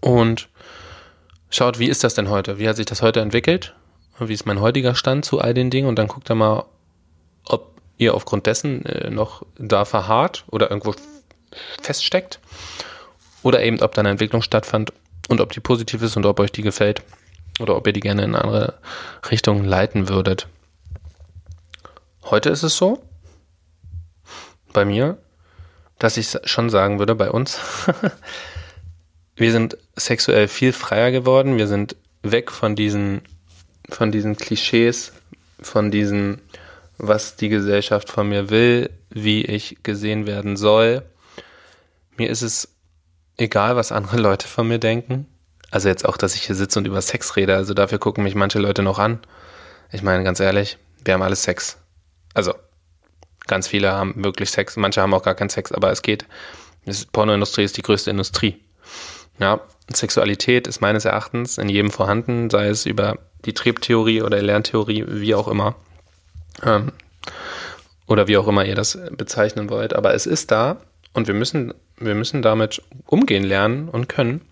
und 0.00 0.48
schaut, 1.48 1.78
wie 1.78 1.88
ist 1.88 2.02
das 2.02 2.14
denn 2.14 2.28
heute? 2.28 2.58
Wie 2.58 2.68
hat 2.68 2.76
sich 2.76 2.86
das 2.86 3.02
heute 3.02 3.20
entwickelt? 3.20 3.74
Wie 4.18 4.32
ist 4.32 4.46
mein 4.46 4.60
heutiger 4.60 4.94
Stand 4.94 5.24
zu 5.24 5.40
all 5.40 5.54
den 5.54 5.70
Dingen? 5.70 5.88
Und 5.88 5.96
dann 5.96 6.08
guckt 6.08 6.30
ihr 6.30 6.34
mal, 6.34 6.64
ob 7.44 7.80
ihr 7.98 8.14
aufgrund 8.14 8.46
dessen 8.46 8.84
äh, 8.86 9.10
noch 9.10 9.44
da 9.58 9.84
verharrt 9.84 10.44
oder 10.50 10.70
irgendwo 10.70 10.94
feststeckt 11.80 12.40
oder 13.42 13.62
eben, 13.62 13.80
ob 13.80 13.94
da 13.94 14.00
eine 14.00 14.10
Entwicklung 14.10 14.42
stattfand 14.42 14.92
und 15.28 15.40
ob 15.40 15.52
die 15.52 15.60
positiv 15.60 16.02
ist 16.02 16.16
und 16.16 16.26
ob 16.26 16.40
euch 16.40 16.52
die 16.52 16.62
gefällt 16.62 17.02
oder 17.60 17.76
ob 17.76 17.86
ihr 17.86 17.92
die 17.92 18.00
gerne 18.00 18.24
in 18.24 18.34
eine 18.34 18.44
andere 18.44 18.74
Richtung 19.30 19.64
leiten 19.64 20.08
würdet. 20.08 20.48
Heute 22.24 22.50
ist 22.50 22.62
es 22.62 22.76
so, 22.76 23.02
bei 24.72 24.84
mir, 24.84 25.18
dass 25.98 26.16
ich 26.16 26.36
schon 26.44 26.70
sagen 26.70 26.98
würde, 26.98 27.14
bei 27.14 27.30
uns, 27.30 27.58
wir 29.36 29.52
sind 29.52 29.76
sexuell 29.96 30.48
viel 30.48 30.72
freier 30.72 31.10
geworden, 31.10 31.58
wir 31.58 31.66
sind 31.66 31.96
weg 32.22 32.50
von 32.50 32.76
diesen, 32.76 33.22
von 33.88 34.12
diesen 34.12 34.36
Klischees, 34.36 35.12
von 35.60 35.90
diesen, 35.90 36.40
was 36.98 37.36
die 37.36 37.48
Gesellschaft 37.48 38.08
von 38.08 38.28
mir 38.28 38.50
will, 38.50 38.90
wie 39.10 39.44
ich 39.44 39.78
gesehen 39.82 40.26
werden 40.26 40.56
soll. 40.56 41.02
Mir 42.16 42.30
ist 42.30 42.42
es 42.42 42.68
egal, 43.36 43.76
was 43.76 43.92
andere 43.92 44.16
Leute 44.20 44.46
von 44.46 44.68
mir 44.68 44.78
denken. 44.78 45.26
Also 45.70 45.88
jetzt 45.88 46.04
auch, 46.04 46.16
dass 46.16 46.34
ich 46.34 46.42
hier 46.42 46.54
sitze 46.54 46.78
und 46.78 46.86
über 46.86 47.00
Sex 47.00 47.36
rede, 47.36 47.56
also 47.56 47.72
dafür 47.72 47.98
gucken 47.98 48.24
mich 48.24 48.34
manche 48.34 48.58
Leute 48.58 48.82
noch 48.82 48.98
an. 48.98 49.20
Ich 49.90 50.02
meine, 50.02 50.22
ganz 50.22 50.38
ehrlich, 50.38 50.78
wir 51.04 51.14
haben 51.14 51.22
alles 51.22 51.42
Sex. 51.42 51.78
Also, 52.34 52.54
Ganz 53.46 53.68
viele 53.68 53.92
haben 53.92 54.24
wirklich 54.24 54.50
Sex, 54.50 54.76
manche 54.76 55.00
haben 55.00 55.14
auch 55.14 55.22
gar 55.22 55.34
keinen 55.34 55.48
Sex, 55.48 55.72
aber 55.72 55.90
es 55.90 56.02
geht. 56.02 56.26
Die 56.86 56.92
Pornoindustrie 57.12 57.64
ist 57.64 57.76
die 57.76 57.82
größte 57.82 58.10
Industrie. 58.10 58.60
Ja, 59.38 59.60
Sexualität 59.92 60.66
ist 60.66 60.80
meines 60.80 61.04
Erachtens 61.04 61.58
in 61.58 61.68
jedem 61.68 61.90
vorhanden, 61.90 62.50
sei 62.50 62.68
es 62.68 62.86
über 62.86 63.18
die 63.44 63.54
Triebtheorie 63.54 64.22
oder 64.22 64.40
Lerntheorie, 64.40 65.04
wie 65.08 65.34
auch 65.34 65.48
immer. 65.48 65.74
Ähm, 66.62 66.92
oder 68.06 68.28
wie 68.28 68.36
auch 68.36 68.46
immer 68.46 68.64
ihr 68.64 68.74
das 68.74 68.98
bezeichnen 69.16 69.70
wollt. 69.70 69.94
Aber 69.94 70.14
es 70.14 70.26
ist 70.26 70.50
da 70.50 70.78
und 71.12 71.26
wir 71.26 71.34
müssen, 71.34 71.72
wir 71.98 72.14
müssen 72.14 72.42
damit 72.42 72.82
umgehen 73.06 73.44
lernen 73.44 73.88
und 73.88 74.08
können. 74.08 74.42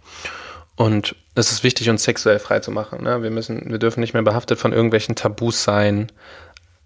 Und 0.76 1.14
es 1.35 1.53
ist 1.53 1.62
wichtig, 1.62 1.90
uns 1.90 2.05
sexuell 2.05 2.38
frei 2.38 2.61
zu 2.61 2.70
machen. 2.70 3.03
Ne? 3.03 3.22
Wir 3.22 3.31
müssen, 3.31 3.70
wir 3.70 3.79
dürfen 3.79 4.00
nicht 4.00 4.14
mehr 4.14 4.22
behaftet 4.22 4.59
von 4.59 4.72
irgendwelchen 4.72 5.14
Tabus 5.14 5.62
sein, 5.62 6.11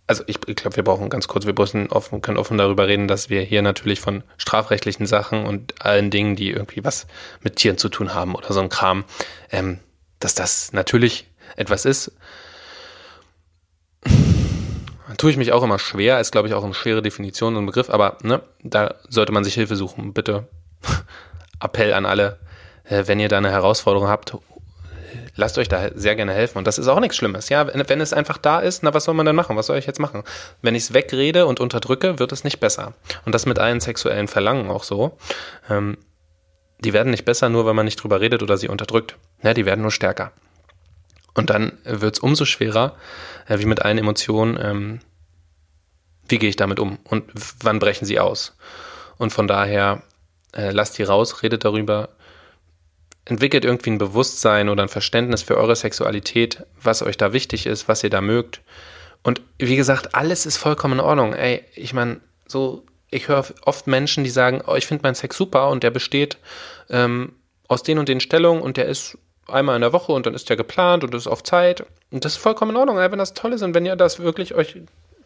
also 0.06 0.22
ich, 0.26 0.38
ich 0.46 0.56
glaube, 0.56 0.76
wir 0.76 0.84
brauchen 0.84 1.08
ganz 1.08 1.28
kurz, 1.28 1.46
wir 1.46 1.54
müssen 1.56 1.90
offen, 1.90 2.20
können 2.20 2.36
offen 2.36 2.58
darüber 2.58 2.86
reden, 2.86 3.08
dass 3.08 3.30
wir 3.30 3.42
hier 3.42 3.62
natürlich 3.62 4.00
von 4.00 4.22
strafrechtlichen 4.36 5.06
Sachen 5.06 5.46
und 5.46 5.80
allen 5.84 6.10
Dingen, 6.10 6.36
die 6.36 6.50
irgendwie 6.50 6.84
was 6.84 7.06
mit 7.40 7.56
Tieren 7.56 7.78
zu 7.78 7.88
tun 7.88 8.12
haben 8.12 8.34
oder 8.34 8.52
so 8.52 8.60
ein 8.60 8.68
Kram, 8.68 9.04
ähm, 9.50 9.78
dass 10.20 10.34
das 10.34 10.72
natürlich 10.72 11.26
etwas 11.56 11.84
ist. 11.84 12.12
Da 14.02 15.14
tue 15.16 15.30
ich 15.30 15.36
mich 15.38 15.52
auch 15.52 15.62
immer 15.62 15.78
schwer, 15.78 16.20
ist 16.20 16.32
glaube 16.32 16.48
ich 16.48 16.54
auch 16.54 16.64
eine 16.64 16.74
schwere 16.74 17.00
Definition 17.00 17.56
und 17.56 17.64
Begriff, 17.64 17.88
aber 17.88 18.18
ne, 18.22 18.42
da 18.62 18.96
sollte 19.08 19.32
man 19.32 19.44
sich 19.44 19.54
Hilfe 19.54 19.76
suchen. 19.76 20.12
Bitte 20.12 20.48
Appell 21.60 21.94
an 21.94 22.04
alle, 22.04 22.38
äh, 22.84 23.04
wenn 23.06 23.20
ihr 23.20 23.28
da 23.28 23.38
eine 23.38 23.50
Herausforderung 23.50 24.08
habt, 24.08 24.36
lasst 25.36 25.58
euch 25.58 25.68
da 25.68 25.90
sehr 25.94 26.16
gerne 26.16 26.32
helfen. 26.32 26.58
Und 26.58 26.66
das 26.66 26.78
ist 26.78 26.88
auch 26.88 27.00
nichts 27.00 27.16
Schlimmes. 27.16 27.48
Ja, 27.48 27.66
wenn, 27.66 27.88
wenn 27.88 28.00
es 28.00 28.12
einfach 28.12 28.38
da 28.38 28.60
ist, 28.60 28.82
na, 28.82 28.94
was 28.94 29.04
soll 29.04 29.14
man 29.14 29.26
denn 29.26 29.36
machen? 29.36 29.56
Was 29.56 29.66
soll 29.66 29.78
ich 29.78 29.86
jetzt 29.86 30.00
machen? 30.00 30.22
Wenn 30.62 30.74
ich 30.74 30.84
es 30.84 30.94
wegrede 30.94 31.46
und 31.46 31.60
unterdrücke, 31.60 32.18
wird 32.18 32.32
es 32.32 32.44
nicht 32.44 32.60
besser. 32.60 32.94
Und 33.24 33.34
das 33.34 33.46
mit 33.46 33.58
allen 33.58 33.80
sexuellen 33.80 34.28
Verlangen 34.28 34.70
auch 34.70 34.84
so. 34.84 35.16
Ähm, 35.68 35.98
die 36.80 36.92
werden 36.92 37.10
nicht 37.10 37.24
besser, 37.24 37.48
nur 37.48 37.66
weil 37.66 37.74
man 37.74 37.84
nicht 37.84 38.02
drüber 38.02 38.20
redet 38.20 38.42
oder 38.42 38.56
sie 38.56 38.68
unterdrückt. 38.68 39.16
Ja, 39.42 39.54
die 39.54 39.66
werden 39.66 39.82
nur 39.82 39.90
stärker. 39.90 40.32
Und 41.34 41.50
dann 41.50 41.72
wird 41.84 42.16
es 42.16 42.20
umso 42.20 42.44
schwerer, 42.44 42.96
äh, 43.48 43.58
wie 43.58 43.66
mit 43.66 43.82
allen 43.82 43.98
Emotionen, 43.98 44.58
ähm, 44.60 45.00
wie 46.28 46.38
gehe 46.38 46.48
ich 46.48 46.56
damit 46.56 46.78
um 46.78 46.98
und 47.04 47.24
wann 47.62 47.78
brechen 47.78 48.06
sie 48.06 48.18
aus? 48.18 48.56
Und 49.18 49.32
von 49.32 49.46
daher 49.46 50.02
äh, 50.54 50.70
lasst 50.70 50.98
die 50.98 51.02
raus, 51.02 51.42
redet 51.42 51.64
darüber, 51.64 52.10
entwickelt 53.24 53.64
irgendwie 53.64 53.90
ein 53.90 53.98
Bewusstsein 53.98 54.68
oder 54.68 54.82
ein 54.82 54.88
Verständnis 54.88 55.42
für 55.42 55.56
eure 55.56 55.76
Sexualität, 55.76 56.64
was 56.80 57.02
euch 57.02 57.16
da 57.16 57.32
wichtig 57.32 57.66
ist, 57.66 57.88
was 57.88 58.04
ihr 58.04 58.10
da 58.10 58.20
mögt. 58.20 58.60
Und 59.22 59.40
wie 59.58 59.76
gesagt, 59.76 60.14
alles 60.14 60.44
ist 60.44 60.58
vollkommen 60.58 60.98
in 60.98 61.04
Ordnung. 61.04 61.32
Ey, 61.32 61.64
ich 61.74 61.94
meine, 61.94 62.20
so, 62.46 62.84
ich 63.10 63.28
höre 63.28 63.44
oft 63.64 63.86
Menschen, 63.86 64.24
die 64.24 64.30
sagen, 64.30 64.62
oh, 64.66 64.74
ich 64.74 64.86
finde 64.86 65.02
meinen 65.02 65.14
Sex 65.14 65.36
super 65.36 65.70
und 65.70 65.82
der 65.82 65.90
besteht 65.90 66.36
ähm, 66.90 67.32
aus 67.68 67.82
den 67.82 67.98
und 67.98 68.08
den 68.08 68.20
Stellungen 68.20 68.62
und 68.62 68.76
der 68.76 68.86
ist 68.86 69.16
einmal 69.48 69.76
in 69.76 69.82
der 69.82 69.92
Woche 69.92 70.12
und 70.12 70.26
dann 70.26 70.34
ist 70.34 70.48
der 70.50 70.56
geplant 70.56 71.04
und 71.04 71.14
ist 71.14 71.26
auf 71.26 71.42
Zeit. 71.42 71.84
Und 72.10 72.24
das 72.24 72.32
ist 72.32 72.38
vollkommen 72.38 72.72
in 72.72 72.76
Ordnung, 72.76 72.98
ey, 72.98 73.10
wenn 73.10 73.18
das 73.18 73.34
toll 73.34 73.54
ist 73.54 73.62
und 73.62 73.74
wenn 73.74 73.86
ihr 73.86 73.96
das 73.96 74.18
wirklich 74.18 74.54
euch 74.54 74.76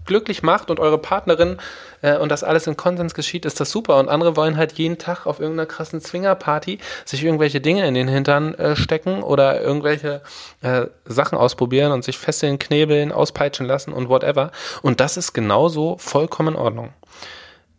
glücklich 0.09 0.42
macht 0.42 0.71
und 0.71 0.81
eure 0.81 0.99
Partnerin 0.99 1.59
äh, 2.03 2.16
und 2.16 2.31
das 2.31 2.42
alles 2.42 2.66
in 2.66 2.77
Konsens 2.77 3.14
geschieht, 3.14 3.44
ist 3.44 3.61
das 3.61 3.71
super. 3.71 3.99
Und 3.99 4.09
andere 4.09 4.35
wollen 4.35 4.57
halt 4.57 4.73
jeden 4.73 4.99
Tag 4.99 5.27
auf 5.27 5.38
irgendeiner 5.38 5.66
krassen 5.66 6.01
Zwingerparty 6.01 6.79
sich 7.05 7.23
irgendwelche 7.23 7.61
Dinge 7.61 7.87
in 7.87 7.94
den 7.94 8.09
Hintern 8.09 8.55
äh, 8.55 8.75
stecken 8.75 9.23
oder 9.23 9.61
irgendwelche 9.61 10.23
äh, 10.62 10.87
Sachen 11.05 11.38
ausprobieren 11.38 11.92
und 11.92 12.03
sich 12.03 12.18
fesseln, 12.18 12.59
knebeln, 12.59 13.12
auspeitschen 13.12 13.66
lassen 13.66 13.92
und 13.92 14.09
whatever. 14.09 14.51
Und 14.83 14.99
das 14.99 15.16
ist 15.16 15.33
genauso 15.35 15.97
vollkommen 15.99 16.55
in 16.55 16.61
Ordnung. 16.61 16.92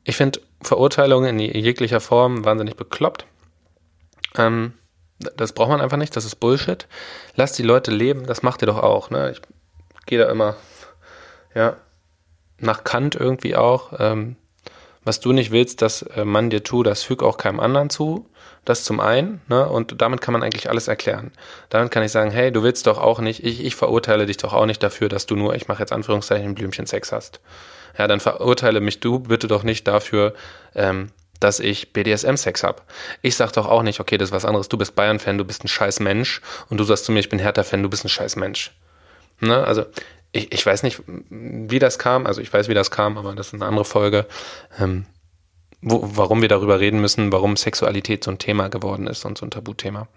Ich 0.06 0.16
finde 0.16 0.40
Verurteilungen 0.62 1.40
in 1.40 1.62
jeglicher 1.62 2.00
Form 2.00 2.46
wahnsinnig 2.46 2.76
bekloppt. 2.76 3.26
Ähm, 4.38 4.74
das 5.36 5.52
braucht 5.52 5.70
man 5.70 5.82
einfach 5.82 5.98
nicht, 5.98 6.16
das 6.16 6.26
ist 6.26 6.36
Bullshit. 6.36 6.88
Lasst 7.36 7.58
die 7.58 7.64
Leute 7.64 7.92
leben, 7.92 8.26
das 8.26 8.44
macht 8.44 8.62
ihr 8.62 8.68
doch 8.68 8.82
auch. 8.82 9.10
Ne? 9.10 9.32
Ich 9.32 9.42
gehe 10.06 10.20
da 10.20 10.32
immer, 10.32 10.56
ja, 11.56 11.76
nach 12.60 12.84
Kant 12.84 13.16
irgendwie 13.16 13.56
auch. 13.56 13.94
Ähm, 14.00 14.36
was 15.04 15.20
du 15.20 15.32
nicht 15.32 15.52
willst, 15.52 15.82
dass 15.82 16.02
äh, 16.02 16.26
man 16.26 16.50
dir 16.50 16.64
tut, 16.64 16.88
das 16.88 17.04
füg 17.04 17.24
auch 17.24 17.38
keinem 17.38 17.60
anderen 17.60 17.90
zu. 17.90 18.30
Das 18.66 18.84
zum 18.84 19.00
einen, 19.00 19.42
ne? 19.48 19.68
Und 19.68 20.02
damit 20.02 20.22
kann 20.22 20.34
man 20.34 20.44
eigentlich 20.44 20.70
alles 20.70 20.88
erklären. 20.88 21.32
Damit 21.70 21.92
kann 21.92 22.04
ich 22.04 22.12
sagen, 22.12 22.30
hey, 22.30 22.52
du 22.52 22.62
willst 22.62 22.86
doch 22.86 23.00
auch 23.00 23.20
nicht, 23.20 23.44
ich, 23.44 23.64
ich 23.66 23.76
verurteile 23.76 24.26
dich 24.26 24.38
doch 24.38 24.54
auch 24.54 24.66
nicht 24.66 24.84
dafür, 24.84 25.10
dass 25.10 25.26
du 25.26 25.36
nur, 25.36 25.56
ich 25.56 25.68
mache 25.68 25.80
jetzt 25.80 25.94
Anführungszeichen, 25.94 26.54
Blümchen 26.54 26.86
Sex 26.86 27.12
hast. 27.12 27.40
Ja, 27.98 28.08
dann 28.08 28.20
verurteile 28.20 28.82
mich 28.82 29.00
du 29.00 29.20
bitte 29.20 29.48
doch 29.48 29.64
nicht 29.64 29.88
dafür, 29.88 30.34
ähm, 30.76 31.12
dass 31.40 31.60
ich 31.60 31.94
BDSM-Sex 31.94 32.64
habe. 32.64 32.82
Ich 33.22 33.36
sag 33.36 33.54
doch 33.54 33.66
auch 33.66 33.82
nicht, 33.82 34.00
okay, 34.00 34.18
das 34.18 34.30
ist 34.30 34.36
was 34.36 34.46
anderes, 34.46 34.70
du 34.70 34.78
bist 34.78 34.96
Bayern-Fan, 34.96 35.38
du 35.38 35.46
bist 35.46 35.64
ein 35.64 35.70
scheiß 35.70 36.02
Mensch 36.02 36.42
und 36.70 36.78
du 36.78 36.84
sagst 36.84 37.06
zu 37.06 37.12
mir, 37.12 37.20
ich 37.20 37.30
bin 37.30 37.40
Hertha-Fan, 37.40 37.82
du 37.82 37.90
bist 37.90 38.06
ein 38.06 38.10
scheiß 38.10 38.36
Mensch. 38.36 38.72
Ne? 39.40 39.64
Also 39.64 39.86
ich, 40.32 40.52
ich 40.52 40.66
weiß 40.66 40.84
nicht, 40.84 41.02
wie 41.30 41.80
das 41.80 42.00
kam, 42.00 42.26
also 42.26 42.42
ich 42.42 42.52
weiß, 42.52 42.68
wie 42.70 42.74
das 42.74 42.92
kam, 42.92 43.18
aber 43.18 43.34
das 43.34 43.48
ist 43.48 43.56
eine 43.56 43.66
andere 43.66 43.86
Folge, 43.86 44.28
ähm, 44.80 45.06
wo, 45.82 46.02
warum 46.16 46.42
wir 46.42 46.50
darüber 46.50 46.80
reden 46.80 47.02
müssen, 47.02 47.32
warum 47.32 47.58
Sexualität 47.58 48.24
so 48.24 48.32
ein 48.32 48.38
Thema 48.38 48.70
geworden 48.70 49.08
ist 49.08 49.26
und 49.26 49.38
so 49.38 49.46
ein 49.46 49.52
Tabuthema. 49.52 50.08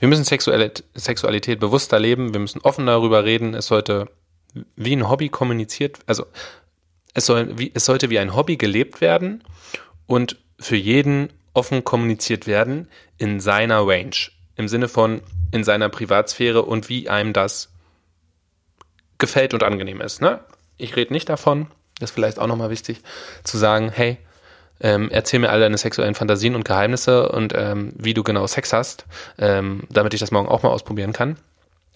Wir 0.00 0.08
müssen 0.08 0.24
Sexualität, 0.24 0.84
Sexualität 0.94 1.60
bewusster 1.60 1.98
leben, 1.98 2.32
wir 2.32 2.40
müssen 2.40 2.60
offen 2.62 2.86
darüber 2.86 3.24
reden, 3.24 3.54
es 3.54 3.66
sollte 3.66 4.08
wie 4.76 4.96
ein 4.96 5.08
Hobby 5.08 5.28
kommuniziert, 5.28 5.98
also 6.06 6.26
es, 7.14 7.26
soll, 7.26 7.58
wie, 7.58 7.70
es 7.74 7.84
sollte 7.84 8.10
wie 8.10 8.18
ein 8.18 8.34
Hobby 8.34 8.56
gelebt 8.56 9.00
werden 9.00 9.44
und 10.06 10.36
für 10.58 10.76
jeden 10.76 11.28
offen 11.52 11.84
kommuniziert 11.84 12.46
werden 12.46 12.88
in 13.18 13.40
seiner 13.40 13.86
Range. 13.86 14.16
Im 14.56 14.68
Sinne 14.68 14.88
von 14.88 15.20
in 15.52 15.64
seiner 15.64 15.88
Privatsphäre 15.88 16.62
und 16.62 16.88
wie 16.88 17.08
einem 17.08 17.32
das 17.32 17.72
gefällt 19.18 19.54
und 19.54 19.62
angenehm 19.62 20.00
ist. 20.00 20.20
Ne? 20.20 20.40
Ich 20.76 20.96
rede 20.96 21.12
nicht 21.12 21.28
davon, 21.28 21.66
das 21.98 22.10
ist 22.10 22.14
vielleicht 22.14 22.38
auch 22.38 22.46
nochmal 22.46 22.70
wichtig, 22.70 23.02
zu 23.44 23.58
sagen, 23.58 23.90
hey, 23.92 24.18
ähm, 24.80 25.08
erzähl 25.10 25.40
mir 25.40 25.50
all 25.50 25.60
deine 25.60 25.76
sexuellen 25.76 26.14
Fantasien 26.14 26.54
und 26.54 26.64
Geheimnisse 26.64 27.30
und 27.30 27.52
ähm, 27.56 27.92
wie 27.96 28.14
du 28.14 28.22
genau 28.22 28.46
Sex 28.46 28.72
hast, 28.72 29.06
ähm, 29.38 29.82
damit 29.90 30.14
ich 30.14 30.20
das 30.20 30.30
morgen 30.30 30.48
auch 30.48 30.62
mal 30.62 30.70
ausprobieren 30.70 31.12
kann. 31.12 31.36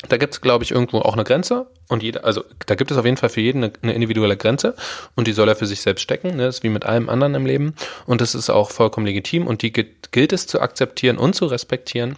Da 0.09 0.17
gibt 0.17 0.35
es, 0.35 0.41
glaube 0.41 0.65
ich, 0.65 0.73
irgendwo 0.73 0.99
auch 0.99 1.13
eine 1.13 1.23
Grenze 1.23 1.67
und 1.89 2.03
jeder, 2.03 2.25
also 2.25 2.43
da 2.67 2.75
gibt 2.75 2.91
es 2.91 2.99
auf 2.99 3.05
jeden 3.05 3.17
Fall 3.17 3.29
für 3.29 3.41
jeden 3.41 3.63
eine, 3.63 3.73
eine 3.83 3.93
individuelle 3.95 4.37
Grenze 4.37 4.75
und 5.15 5.29
die 5.29 5.33
soll 5.33 5.49
er 5.49 5.55
für 5.55 5.67
sich 5.67 5.81
selbst 5.81 6.03
stecken. 6.03 6.37
Ne? 6.37 6.47
Das 6.47 6.57
ist 6.57 6.63
wie 6.65 6.71
mit 6.71 6.85
allem 6.85 7.09
anderen 7.09 7.37
im 7.37 7.47
Leben 7.47 7.75
und 8.07 8.21
das 8.21 8.35
ist 8.35 8.51
auch 8.51 8.73
vollkommen 8.73 9.07
legitim 9.07 9.47
und 9.47 9.63
die 9.63 9.73
gilt, 9.73 10.11
gilt 10.11 10.33
es 10.33 10.49
zu 10.49 10.61
akzeptieren 10.61 11.19
und 11.19 11.35
zu 11.35 11.47
respektieren 11.47 12.17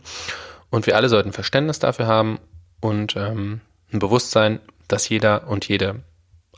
und 0.70 0.86
wir 0.86 0.96
alle 0.96 1.10
sollten 1.10 1.32
Verständnis 1.32 1.78
dafür 1.78 2.06
haben 2.06 2.38
und 2.80 3.16
ähm, 3.16 3.60
ein 3.92 3.98
Bewusstsein, 3.98 4.60
dass 4.88 5.08
jeder 5.08 5.48
und 5.48 5.68
jede 5.68 6.02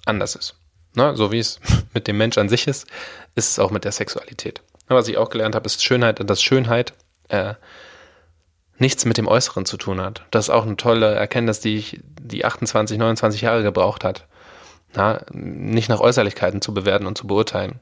anders 0.04 0.34
ist. 0.34 0.54
Ne? 0.94 1.16
So 1.16 1.32
wie 1.32 1.38
es 1.38 1.60
mit 1.94 2.06
dem 2.08 2.16
Mensch 2.16 2.38
an 2.38 2.48
sich 2.48 2.66
ist, 2.66 2.86
ist 3.34 3.50
es 3.50 3.58
auch 3.58 3.70
mit 3.70 3.84
der 3.84 3.92
Sexualität. 3.92 4.62
Was 4.88 5.08
ich 5.08 5.18
auch 5.18 5.30
gelernt 5.30 5.54
habe, 5.54 5.66
ist 5.66 5.84
Schönheit, 5.84 6.28
dass 6.28 6.42
Schönheit 6.42 6.94
äh, 7.28 7.54
nichts 8.78 9.04
mit 9.04 9.18
dem 9.18 9.26
Äußeren 9.26 9.66
zu 9.66 9.76
tun 9.76 10.00
hat. 10.00 10.24
Das 10.30 10.46
ist 10.46 10.50
auch 10.50 10.64
eine 10.64 10.76
tolle 10.76 11.14
Erkenntnis, 11.14 11.60
die 11.60 11.76
ich 11.76 12.00
die 12.20 12.44
28, 12.44 12.98
29 12.98 13.40
Jahre 13.40 13.62
gebraucht 13.62 14.04
hat. 14.04 14.26
Na, 14.94 15.20
nicht 15.32 15.88
nach 15.88 16.00
Äußerlichkeiten 16.00 16.62
zu 16.62 16.72
bewerten 16.72 17.06
und 17.06 17.18
zu 17.18 17.26
beurteilen. 17.26 17.80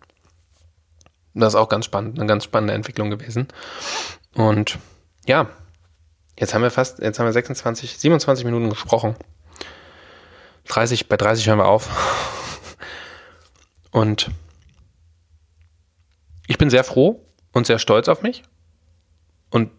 Das 1.35 1.55
ist 1.55 1.61
auch 1.61 1.69
ganz 1.69 1.85
spannend, 1.85 2.19
eine 2.19 2.27
ganz 2.27 2.45
spannende 2.45 2.75
Entwicklung 2.75 3.11
gewesen. 3.11 3.49
Und 4.35 4.79
ja, 5.27 5.49
jetzt 6.39 6.55
haben 6.55 6.63
wir 6.63 6.71
fast, 6.71 7.01
jetzt 7.01 7.19
haben 7.19 7.27
wir 7.27 7.33
26, 7.33 7.99
27 7.99 8.45
Minuten 8.45 8.71
gesprochen. 8.71 9.17
30, 10.69 11.09
bei 11.09 11.17
30 11.17 11.47
hören 11.47 11.59
wir 11.59 11.67
auf. 11.67 11.89
Und 13.91 14.31
ich 16.47 16.59
bin 16.59 16.71
sehr 16.71 16.85
froh 16.85 17.25
und 17.53 17.67
sehr 17.67 17.79
stolz 17.79 18.09
auf 18.09 18.23
mich. 18.23 18.43
Und 19.51 19.71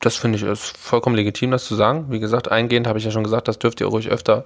das 0.00 0.16
finde 0.16 0.38
ich 0.38 0.44
ist 0.44 0.76
vollkommen 0.76 1.16
legitim, 1.16 1.50
das 1.50 1.64
zu 1.64 1.74
sagen. 1.74 2.06
Wie 2.10 2.20
gesagt, 2.20 2.50
eingehend 2.50 2.86
habe 2.86 2.98
ich 2.98 3.04
ja 3.04 3.10
schon 3.10 3.24
gesagt, 3.24 3.48
das 3.48 3.58
dürft 3.58 3.80
ihr 3.80 3.86
ruhig 3.86 4.08
öfter, 4.08 4.44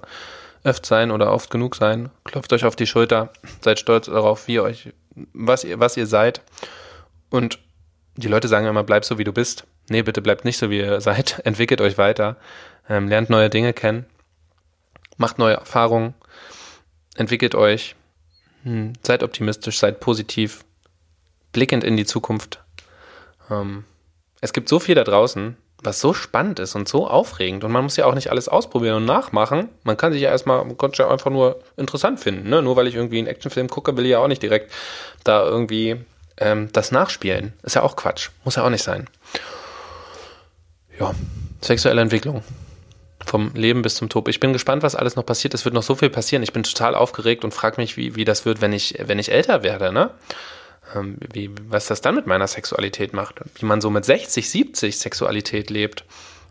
öfter 0.63 0.87
sein 0.87 1.11
oder 1.11 1.31
oft 1.31 1.49
genug 1.49 1.75
sein. 1.75 2.09
Klopft 2.23 2.53
euch 2.53 2.65
auf 2.65 2.75
die 2.75 2.87
Schulter, 2.87 3.31
seid 3.61 3.79
stolz 3.79 4.07
darauf, 4.07 4.47
wie 4.47 4.55
ihr 4.55 4.63
euch, 4.63 4.93
was 5.33 5.63
ihr, 5.63 5.79
was 5.79 5.97
ihr 5.97 6.07
seid. 6.07 6.41
Und 7.29 7.59
die 8.15 8.27
Leute 8.27 8.47
sagen 8.47 8.67
immer, 8.67 8.83
bleib 8.83 9.05
so 9.05 9.17
wie 9.17 9.23
du 9.23 9.33
bist. 9.33 9.65
Nee, 9.89 10.03
bitte 10.03 10.21
bleibt 10.21 10.45
nicht 10.45 10.57
so 10.57 10.69
wie 10.69 10.79
ihr 10.79 11.01
seid. 11.01 11.41
Entwickelt 11.45 11.81
euch 11.81 11.97
weiter, 11.97 12.37
ähm, 12.89 13.07
lernt 13.07 13.29
neue 13.29 13.49
Dinge 13.49 13.73
kennen, 13.73 14.05
macht 15.23 15.39
neue 15.39 15.55
Erfahrungen, 15.55 16.15
entwickelt 17.15 17.55
euch, 17.55 17.95
hm, 18.63 18.91
seid 19.03 19.23
optimistisch, 19.23 19.79
seid 19.79 20.01
positiv, 20.01 20.65
blickend 21.53 21.85
in 21.85 21.95
die 21.95 22.05
Zukunft. 22.05 22.59
Ähm, 23.49 23.85
es 24.41 24.51
gibt 24.51 24.67
so 24.67 24.81
viel 24.81 24.95
da 24.95 25.05
draußen, 25.05 25.55
was 25.81 26.01
so 26.01 26.13
spannend 26.13 26.59
ist 26.59 26.75
und 26.75 26.89
so 26.89 27.07
aufregend. 27.07 27.63
Und 27.63 27.71
man 27.71 27.83
muss 27.83 27.95
ja 27.95 28.05
auch 28.05 28.15
nicht 28.15 28.31
alles 28.31 28.49
ausprobieren 28.49 28.97
und 28.97 29.05
nachmachen. 29.05 29.69
Man 29.83 29.95
kann 29.95 30.11
sich 30.11 30.21
ja 30.21 30.29
erstmal, 30.29 30.65
ja 30.95 31.09
einfach 31.09 31.31
nur 31.31 31.61
interessant 31.77 32.19
finden. 32.19 32.49
Ne? 32.49 32.61
Nur 32.61 32.75
weil 32.75 32.87
ich 32.87 32.95
irgendwie 32.95 33.19
einen 33.19 33.27
Actionfilm 33.27 33.69
gucke, 33.69 33.95
will 33.95 34.03
ich 34.03 34.11
ja 34.11 34.19
auch 34.19 34.27
nicht 34.27 34.43
direkt 34.43 34.73
da 35.23 35.45
irgendwie 35.45 36.01
ähm, 36.35 36.67
das 36.73 36.91
nachspielen. 36.91 37.53
Ist 37.63 37.75
ja 37.75 37.83
auch 37.83 37.95
Quatsch. 37.95 38.29
Muss 38.43 38.57
ja 38.57 38.65
auch 38.65 38.69
nicht 38.69 38.83
sein. 38.83 39.09
Ja, 40.99 41.13
sexuelle 41.61 42.01
Entwicklung. 42.01 42.43
Vom 43.25 43.51
Leben 43.53 43.81
bis 43.81 43.95
zum 43.95 44.09
Tod. 44.09 44.27
Ich 44.27 44.39
bin 44.39 44.53
gespannt, 44.53 44.83
was 44.83 44.95
alles 44.95 45.15
noch 45.15 45.25
passiert. 45.25 45.53
Es 45.53 45.65
wird 45.65 45.73
noch 45.73 45.83
so 45.83 45.95
viel 45.95 46.09
passieren. 46.09 46.43
Ich 46.43 46.53
bin 46.53 46.63
total 46.63 46.95
aufgeregt 46.95 47.43
und 47.43 47.53
frage 47.53 47.79
mich, 47.79 47.97
wie, 47.97 48.15
wie 48.15 48.25
das 48.25 48.45
wird, 48.45 48.61
wenn 48.61 48.73
ich, 48.73 48.95
wenn 48.99 49.19
ich 49.19 49.31
älter 49.31 49.63
werde. 49.63 49.91
Ne? 49.93 50.09
Ähm, 50.95 51.17
wie, 51.31 51.49
was 51.67 51.87
das 51.87 52.01
dann 52.01 52.15
mit 52.15 52.27
meiner 52.27 52.47
Sexualität 52.47 53.13
macht, 53.13 53.35
wie 53.55 53.65
man 53.65 53.81
so 53.81 53.89
mit 53.89 54.05
60, 54.05 54.49
70 54.49 54.97
Sexualität 54.97 55.69
lebt. 55.69 56.03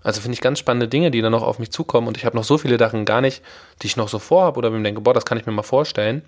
Also 0.02 0.20
finde 0.20 0.34
ich 0.34 0.40
ganz 0.40 0.58
spannende 0.58 0.88
Dinge, 0.88 1.10
die 1.10 1.22
dann 1.22 1.32
noch 1.32 1.42
auf 1.42 1.58
mich 1.58 1.70
zukommen 1.70 2.08
und 2.08 2.16
ich 2.16 2.24
habe 2.24 2.36
noch 2.36 2.44
so 2.44 2.58
viele 2.58 2.78
Sachen 2.78 3.04
gar 3.04 3.20
nicht, 3.20 3.42
die 3.82 3.86
ich 3.86 3.96
noch 3.96 4.08
so 4.08 4.18
vorhabe 4.18 4.58
oder 4.58 4.70
mir 4.70 4.82
denke, 4.82 5.00
boah, 5.00 5.14
das 5.14 5.24
kann 5.24 5.38
ich 5.38 5.46
mir 5.46 5.52
mal 5.52 5.62
vorstellen, 5.62 6.22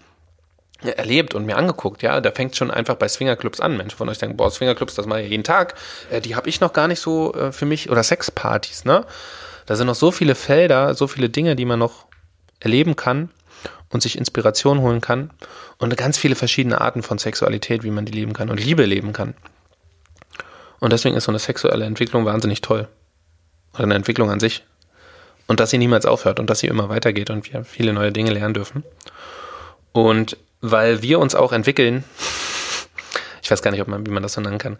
erlebt 0.82 1.34
und 1.34 1.46
mir 1.46 1.56
angeguckt, 1.56 2.02
ja, 2.02 2.20
da 2.20 2.30
fängt 2.30 2.56
schon 2.56 2.70
einfach 2.70 2.96
bei 2.96 3.08
Swingerclubs 3.08 3.60
an. 3.60 3.76
Mensch, 3.76 3.94
von 3.94 4.08
euch 4.08 4.18
denken, 4.18 4.36
boah, 4.36 4.50
Swingerclubs, 4.50 4.94
das 4.94 5.06
mache 5.06 5.22
ich 5.22 5.30
jeden 5.30 5.44
Tag, 5.44 5.74
äh, 6.10 6.20
die 6.20 6.36
habe 6.36 6.48
ich 6.48 6.60
noch 6.60 6.72
gar 6.72 6.88
nicht 6.88 7.00
so 7.00 7.34
äh, 7.34 7.52
für 7.52 7.66
mich, 7.66 7.90
oder 7.90 8.02
Sexpartys, 8.02 8.84
ne? 8.84 9.04
Da 9.66 9.76
sind 9.76 9.86
noch 9.86 9.94
so 9.94 10.10
viele 10.10 10.34
Felder, 10.34 10.94
so 10.94 11.06
viele 11.06 11.28
Dinge, 11.28 11.56
die 11.56 11.64
man 11.64 11.78
noch 11.78 12.06
erleben 12.60 12.96
kann 12.96 13.30
und 13.90 14.02
sich 14.02 14.18
Inspiration 14.18 14.80
holen 14.80 15.00
kann 15.00 15.30
und 15.78 15.96
ganz 15.96 16.18
viele 16.18 16.34
verschiedene 16.34 16.80
Arten 16.80 17.02
von 17.02 17.18
Sexualität, 17.18 17.82
wie 17.82 17.90
man 17.90 18.04
die 18.04 18.12
leben 18.12 18.32
kann 18.32 18.50
und 18.50 18.62
Liebe 18.62 18.84
leben 18.84 19.12
kann. 19.12 19.34
Und 20.80 20.92
deswegen 20.92 21.16
ist 21.16 21.24
so 21.24 21.32
eine 21.32 21.38
sexuelle 21.38 21.84
Entwicklung 21.84 22.26
wahnsinnig 22.26 22.60
toll. 22.60 22.88
Oder 23.72 23.84
eine 23.84 23.94
Entwicklung 23.94 24.30
an 24.30 24.40
sich. 24.40 24.64
Und 25.46 25.60
dass 25.60 25.70
sie 25.70 25.78
niemals 25.78 26.06
aufhört 26.06 26.40
und 26.40 26.50
dass 26.50 26.58
sie 26.58 26.66
immer 26.66 26.88
weitergeht 26.88 27.30
und 27.30 27.50
wir 27.52 27.64
viele 27.64 27.92
neue 27.92 28.12
Dinge 28.12 28.30
lernen 28.30 28.54
dürfen. 28.54 28.84
Und 29.92 30.36
weil 30.60 31.02
wir 31.02 31.20
uns 31.20 31.34
auch 31.34 31.52
entwickeln, 31.52 32.04
ich 33.42 33.50
weiß 33.50 33.62
gar 33.62 33.70
nicht, 33.70 33.80
ob 33.80 33.88
man, 33.88 34.06
wie 34.06 34.10
man 34.10 34.22
das 34.22 34.34
so 34.34 34.40
nennen 34.40 34.58
kann, 34.58 34.78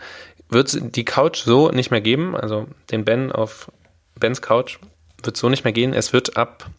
wird 0.49 0.69
es 0.69 0.79
die 0.81 1.05
Couch 1.05 1.45
so 1.45 1.71
nicht 1.71 1.91
mehr 1.91 2.01
geben, 2.01 2.37
also 2.37 2.67
den 2.91 3.05
Ben 3.05 3.33
auf 3.33 3.71
Bens 4.19 4.43
Couch 4.43 4.79
wird 5.23 5.37
so 5.37 5.49
nicht 5.49 5.65
mehr 5.65 5.73
gehen. 5.73 5.95
Es 5.95 6.13
wird 6.13 6.37
ab 6.37 6.71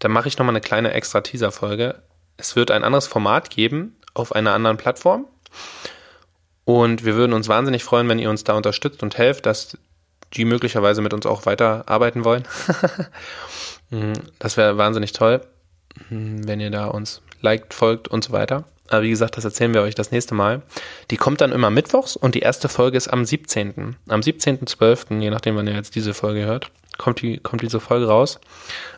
dann 0.00 0.10
mache 0.10 0.26
ich 0.28 0.36
nochmal 0.38 0.54
eine 0.54 0.60
kleine 0.60 0.92
extra 0.92 1.20
Teaser-Folge. 1.20 2.02
Es 2.36 2.56
wird 2.56 2.72
ein 2.72 2.84
anderes 2.84 3.06
Format 3.06 3.50
geben 3.50 3.96
auf 4.14 4.34
einer 4.34 4.54
anderen 4.54 4.78
Plattform. 4.78 5.26
Und 6.64 7.04
wir 7.04 7.14
würden 7.14 7.32
uns 7.32 7.48
wahnsinnig 7.48 7.84
freuen, 7.84 8.08
wenn 8.08 8.18
ihr 8.18 8.30
uns 8.30 8.42
da 8.42 8.54
unterstützt 8.54 9.02
und 9.02 9.18
helft, 9.18 9.46
dass 9.46 9.76
die 10.34 10.44
möglicherweise 10.44 11.02
mit 11.02 11.12
uns 11.12 11.26
auch 11.26 11.46
weiter 11.46 11.84
arbeiten 11.86 12.24
wollen. 12.24 12.44
Mhm, 13.92 14.12
das 14.38 14.56
wäre 14.56 14.78
wahnsinnig 14.78 15.10
toll, 15.10 15.40
mhm, 16.10 16.46
wenn 16.46 16.60
ihr 16.60 16.70
da 16.70 16.86
uns 16.86 17.22
liked, 17.40 17.74
folgt 17.74 18.06
und 18.06 18.22
so 18.22 18.30
weiter. 18.30 18.62
Aber 18.90 19.02
wie 19.02 19.10
gesagt, 19.10 19.36
das 19.36 19.44
erzählen 19.44 19.72
wir 19.72 19.82
euch 19.82 19.94
das 19.94 20.10
nächste 20.10 20.34
Mal. 20.34 20.62
Die 21.10 21.16
kommt 21.16 21.40
dann 21.40 21.52
immer 21.52 21.70
mittwochs 21.70 22.16
und 22.16 22.34
die 22.34 22.40
erste 22.40 22.68
Folge 22.68 22.96
ist 22.96 23.08
am 23.08 23.24
17. 23.24 23.96
Am 24.08 24.20
17.12., 24.20 25.20
je 25.20 25.30
nachdem, 25.30 25.56
wann 25.56 25.66
ihr 25.66 25.74
jetzt 25.74 25.94
diese 25.94 26.12
Folge 26.12 26.44
hört 26.44 26.70
kommt, 26.98 27.22
die, 27.22 27.38
kommt 27.38 27.62
diese 27.62 27.80
Folge 27.80 28.06
raus. 28.06 28.40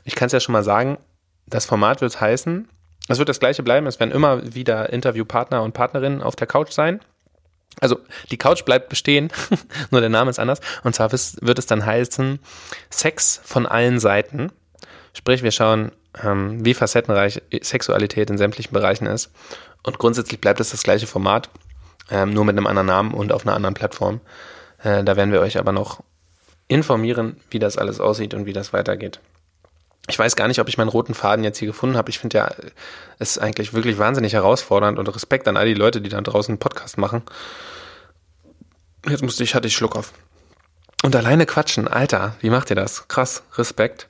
Ich 0.05 0.17
kann 0.17 0.27
es 0.27 0.33
ja 0.33 0.41
schon 0.41 0.55
mal 0.55 0.65
sagen, 0.65 0.99
das 1.47 1.67
Format 1.67 2.01
wird 2.01 2.21
heißen 2.21 2.69
es 3.09 3.19
wird 3.19 3.29
das 3.29 3.41
gleiche 3.41 3.63
bleiben. 3.63 3.87
Es 3.87 4.01
werden 4.01 4.13
immer 4.13 4.55
wieder 4.55 4.93
Interviewpartner 4.93 5.63
und 5.63 5.73
Partnerinnen 5.73 6.23
auf 6.23 6.37
der 6.37 6.47
Couch 6.47 6.73
sein. 6.73 7.01
Also 7.81 7.99
die 8.31 8.37
Couch 8.37 8.65
bleibt 8.65 8.91
bestehen, 8.91 9.33
nur 9.91 10.01
der 10.01 10.11
Name 10.11 10.31
ist 10.31 10.39
anders. 10.39 10.61
Und 10.85 10.95
zwar 10.95 11.11
wird 11.11 11.59
es 11.59 11.67
dann 11.67 11.85
heißen 11.85 12.39
Sex 12.91 13.41
von 13.45 13.67
allen 13.67 13.99
Seiten. 13.99 14.53
Sprich, 15.15 15.43
wir 15.43 15.51
schauen, 15.51 15.93
ähm, 16.23 16.65
wie 16.65 16.75
facettenreich 16.75 17.43
Sexualität 17.61 18.31
in 18.31 18.39
sämtlichen 18.39 18.73
Bereichen 18.73 19.07
ist. 19.07 19.31
Und 19.83 19.99
grundsätzlich 19.99 20.41
bleibt 20.41 20.61
es 20.61 20.71
das 20.71 20.83
gleiche 20.83 21.07
Format, 21.07 21.51
ähm, 22.11 22.33
nur 22.33 22.45
mit 22.45 22.57
einem 22.57 22.67
anderen 22.67 22.87
Namen 22.87 23.15
und 23.15 23.33
auf 23.33 23.47
einer 23.47 23.57
anderen 23.57 23.75
Plattform. 23.75 24.21
Äh, 24.83 25.05
da 25.05 25.17
werden 25.17 25.33
wir 25.33 25.41
euch 25.41 25.59
aber 25.59 25.73
noch 25.73 26.03
informieren, 26.69 27.37
wie 27.51 27.59
das 27.59 27.79
alles 27.79 28.01
aussieht 28.01 28.35
und 28.35 28.47
wie 28.47 28.53
das 28.53 28.73
weitergeht. 28.73 29.21
Ich 30.09 30.19
weiß 30.19 30.35
gar 30.35 30.49
nicht, 30.49 30.61
ob 30.61 30.69
ich 30.69 30.79
meinen 30.79 30.89
roten 30.89 31.15
Faden 31.15 31.45
jetzt 31.45 31.59
hier 31.59 31.69
gefunden 31.69 31.97
habe. 31.97 32.11
Ich 32.11 32.19
finde 32.19 32.39
ja, 32.39 32.51
es 33.19 33.33
ist 33.33 33.39
eigentlich 33.39 33.73
wirklich 33.73 33.99
wahnsinnig 33.99 34.33
herausfordernd 34.33 34.99
und 34.99 35.09
Respekt 35.15 35.47
an 35.47 35.57
all 35.57 35.67
die 35.67 35.75
Leute, 35.75 36.01
die 36.01 36.09
da 36.09 36.21
draußen 36.21 36.53
einen 36.53 36.59
Podcast 36.59 36.99
machen. 36.99 37.23
Jetzt 39.09 39.23
musste 39.23 39.45
ich, 39.45 39.55
hatte 39.55 39.69
ich 39.69 39.77
Schluck 39.77 39.95
auf. 39.95 40.13
Und 41.05 41.15
alleine 41.15 41.47
quatschen, 41.47 41.89
Alter, 41.89 42.37
wie 42.41 42.51
macht 42.51 42.71
ihr 42.71 42.77
das? 42.77 43.09
Krass, 43.09 43.43
Respekt. 43.57 44.09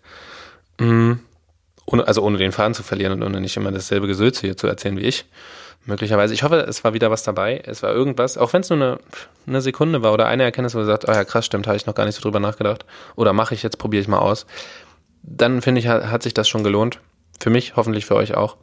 Mhm. 0.79 1.21
Also 1.87 2.23
ohne 2.23 2.39
den 2.39 2.53
Faden 2.53 2.75
zu 2.75 2.83
verlieren 2.83 3.13
und 3.13 3.23
ohne 3.23 3.41
nicht 3.41 3.57
immer 3.57 3.73
dasselbe 3.73 4.07
Gesülze 4.07 4.43
hier 4.43 4.57
zu 4.57 4.67
erzählen 4.67 4.97
wie 4.97 5.03
ich. 5.03 5.27
Möglicherweise. 5.85 6.33
Ich 6.33 6.45
hoffe, 6.45 6.57
es 6.61 6.85
war 6.85 6.95
wieder 6.95 7.11
was 7.11 7.25
dabei. 7.25 7.61
Es 7.65 7.83
war 7.83 7.93
irgendwas, 7.93 8.39
auch 8.39 8.53
wenn 8.53 8.61
es 8.61 8.71
nur 8.71 8.81
eine, 8.81 8.99
eine 9.47 9.61
Sekunde 9.61 10.03
war 10.03 10.13
oder 10.13 10.27
eine 10.27 10.45
Erkenntnis, 10.45 10.75
wo 10.75 10.79
ihr 10.79 10.85
sagt, 10.85 11.09
oh 11.09 11.13
ja, 11.13 11.25
krass, 11.25 11.45
stimmt, 11.45 11.67
habe 11.67 11.77
ich 11.77 11.87
noch 11.87 11.95
gar 11.95 12.05
nicht 12.05 12.15
so 12.15 12.23
drüber 12.23 12.39
nachgedacht. 12.39 12.85
Oder 13.17 13.33
mache 13.33 13.55
ich 13.55 13.63
jetzt, 13.63 13.79
probiere 13.79 14.03
ich 14.03 14.09
mal 14.09 14.21
aus 14.21 14.47
dann 15.23 15.63
finde 15.63 15.81
ich, 15.81 15.89
hat, 15.89 16.23
sich 16.23 16.35
das 16.35 16.49
schon 16.49 16.65
gelohnt. 16.65 17.01
Für 17.41 17.51
mich, 17.51 17.77
hoffentlich 17.77 18.07
für 18.07 18.17
euch 18.17 18.35
auch. 18.35 18.57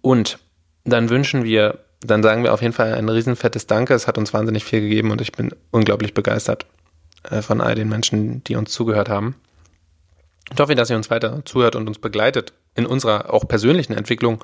Und 0.00 0.38
dann 0.84 1.10
wünschen 1.10 1.44
wir, 1.44 1.78
dann 2.00 2.22
sagen 2.22 2.42
wir 2.42 2.52
auf 2.52 2.62
jeden 2.62 2.72
Fall 2.72 2.94
ein 2.94 3.08
riesenfettes 3.08 3.66
Danke. 3.66 3.94
Es 3.94 4.06
hat 4.06 4.18
uns 4.18 4.32
wahnsinnig 4.32 4.64
viel 4.64 4.80
gegeben 4.80 5.10
und 5.10 5.20
ich 5.20 5.32
bin 5.32 5.50
unglaublich 5.70 6.14
begeistert 6.14 6.66
äh, 7.30 7.42
von 7.42 7.60
all 7.60 7.74
den 7.74 7.88
Menschen, 7.88 8.42
die 8.44 8.56
uns 8.56 8.72
zugehört 8.72 9.08
haben. 9.08 9.34
Ich 10.52 10.58
hoffe, 10.58 10.74
dass 10.74 10.90
ihr 10.90 10.96
uns 10.96 11.10
weiter 11.10 11.42
zuhört 11.44 11.76
und 11.76 11.86
uns 11.86 11.98
begleitet 11.98 12.52
in 12.74 12.86
unserer 12.86 13.32
auch 13.32 13.46
persönlichen 13.46 13.92
Entwicklung 13.92 14.42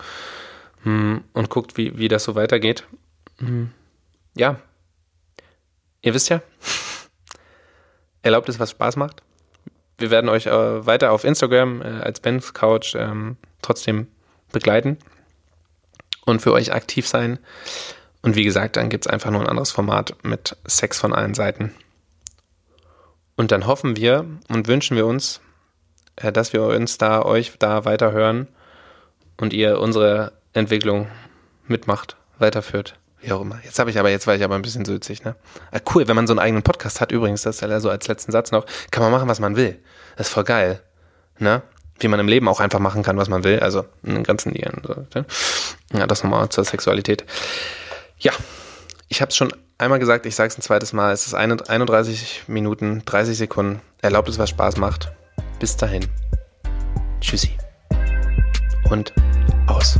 und 0.86 1.50
guckt, 1.50 1.76
wie, 1.76 1.98
wie 1.98 2.08
das 2.08 2.24
so 2.24 2.34
weitergeht. 2.34 2.86
Hm, 3.38 3.70
ja, 4.34 4.60
ihr 6.02 6.14
wisst 6.14 6.28
ja, 6.28 6.40
erlaubt 8.22 8.48
es, 8.48 8.58
was 8.58 8.70
Spaß 8.70 8.96
macht 8.96 9.22
wir 9.98 10.10
werden 10.10 10.28
euch 10.28 10.46
äh, 10.46 10.86
weiter 10.86 11.12
auf 11.12 11.24
Instagram 11.24 11.82
äh, 11.82 12.02
als 12.02 12.20
Ben's 12.20 12.54
Couch 12.54 12.94
ähm, 12.94 13.36
trotzdem 13.62 14.08
begleiten 14.52 14.98
und 16.24 16.42
für 16.42 16.52
euch 16.52 16.72
aktiv 16.72 17.06
sein. 17.06 17.38
Und 18.22 18.36
wie 18.36 18.44
gesagt, 18.44 18.76
dann 18.76 18.88
gibt 18.88 19.06
es 19.06 19.12
einfach 19.12 19.30
nur 19.30 19.40
ein 19.40 19.48
anderes 19.48 19.70
Format 19.70 20.16
mit 20.22 20.56
Sex 20.66 20.98
von 20.98 21.12
allen 21.12 21.34
Seiten. 21.34 21.74
Und 23.36 23.52
dann 23.52 23.66
hoffen 23.66 23.96
wir 23.96 24.26
und 24.48 24.66
wünschen 24.66 24.96
wir 24.96 25.06
uns, 25.06 25.40
äh, 26.16 26.32
dass 26.32 26.52
wir 26.52 26.62
uns 26.62 26.98
da 26.98 27.22
euch 27.22 27.54
da 27.58 27.84
weiterhören 27.84 28.48
und 29.38 29.52
ihr 29.52 29.80
unsere 29.80 30.32
Entwicklung 30.56 31.08
mitmacht, 31.66 32.16
weiterführt. 32.38 32.98
Wie 33.20 33.32
auch 33.32 33.40
immer. 33.40 33.58
Jetzt 33.64 33.78
habe 33.78 33.90
ich 33.90 33.98
aber, 33.98 34.10
jetzt 34.10 34.26
war 34.26 34.34
ich 34.34 34.44
aber 34.44 34.54
ein 34.54 34.62
bisschen 34.62 34.84
sülzig, 34.84 35.24
ne? 35.24 35.36
Ah, 35.70 35.80
cool, 35.94 36.06
wenn 36.06 36.16
man 36.16 36.26
so 36.26 36.32
einen 36.32 36.38
eigenen 36.38 36.62
Podcast 36.62 37.00
hat, 37.00 37.12
übrigens, 37.12 37.42
das 37.42 37.56
ist 37.56 37.60
ja 37.62 37.80
so 37.80 37.90
als 37.90 38.08
letzten 38.08 38.32
Satz 38.32 38.52
noch, 38.52 38.66
kann 38.90 39.02
man 39.02 39.12
machen, 39.12 39.28
was 39.28 39.40
man 39.40 39.56
will. 39.56 39.78
Das 40.16 40.28
ist 40.28 40.32
voll 40.32 40.44
geil. 40.44 40.80
Ne? 41.38 41.62
Wie 41.98 42.08
man 42.08 42.20
im 42.20 42.28
Leben 42.28 42.48
auch 42.48 42.60
einfach 42.60 42.78
machen 42.78 43.02
kann, 43.02 43.16
was 43.16 43.28
man 43.28 43.44
will. 43.44 43.60
Also 43.60 43.84
in 44.02 44.14
den 44.14 44.24
ganzen 44.24 44.54
Jahren. 44.54 44.82
So, 44.86 45.06
ne? 45.14 45.26
Ja, 45.92 46.06
das 46.06 46.22
nochmal 46.22 46.48
zur 46.48 46.64
Sexualität. 46.64 47.24
Ja, 48.18 48.32
ich 49.08 49.20
habe 49.20 49.30
es 49.30 49.36
schon 49.36 49.52
einmal 49.78 49.98
gesagt, 49.98 50.24
ich 50.26 50.34
sage 50.34 50.48
es 50.48 50.58
ein 50.58 50.62
zweites 50.62 50.92
Mal. 50.92 51.12
Es 51.12 51.26
ist 51.26 51.34
31 51.34 52.44
Minuten, 52.46 53.02
30 53.04 53.36
Sekunden. 53.36 53.80
Erlaubt 54.02 54.28
es, 54.28 54.38
was 54.38 54.50
Spaß 54.50 54.76
macht. 54.76 55.12
Bis 55.58 55.76
dahin. 55.76 56.06
Tschüssi. 57.20 57.50
Und 58.90 59.12
aus. 59.66 59.98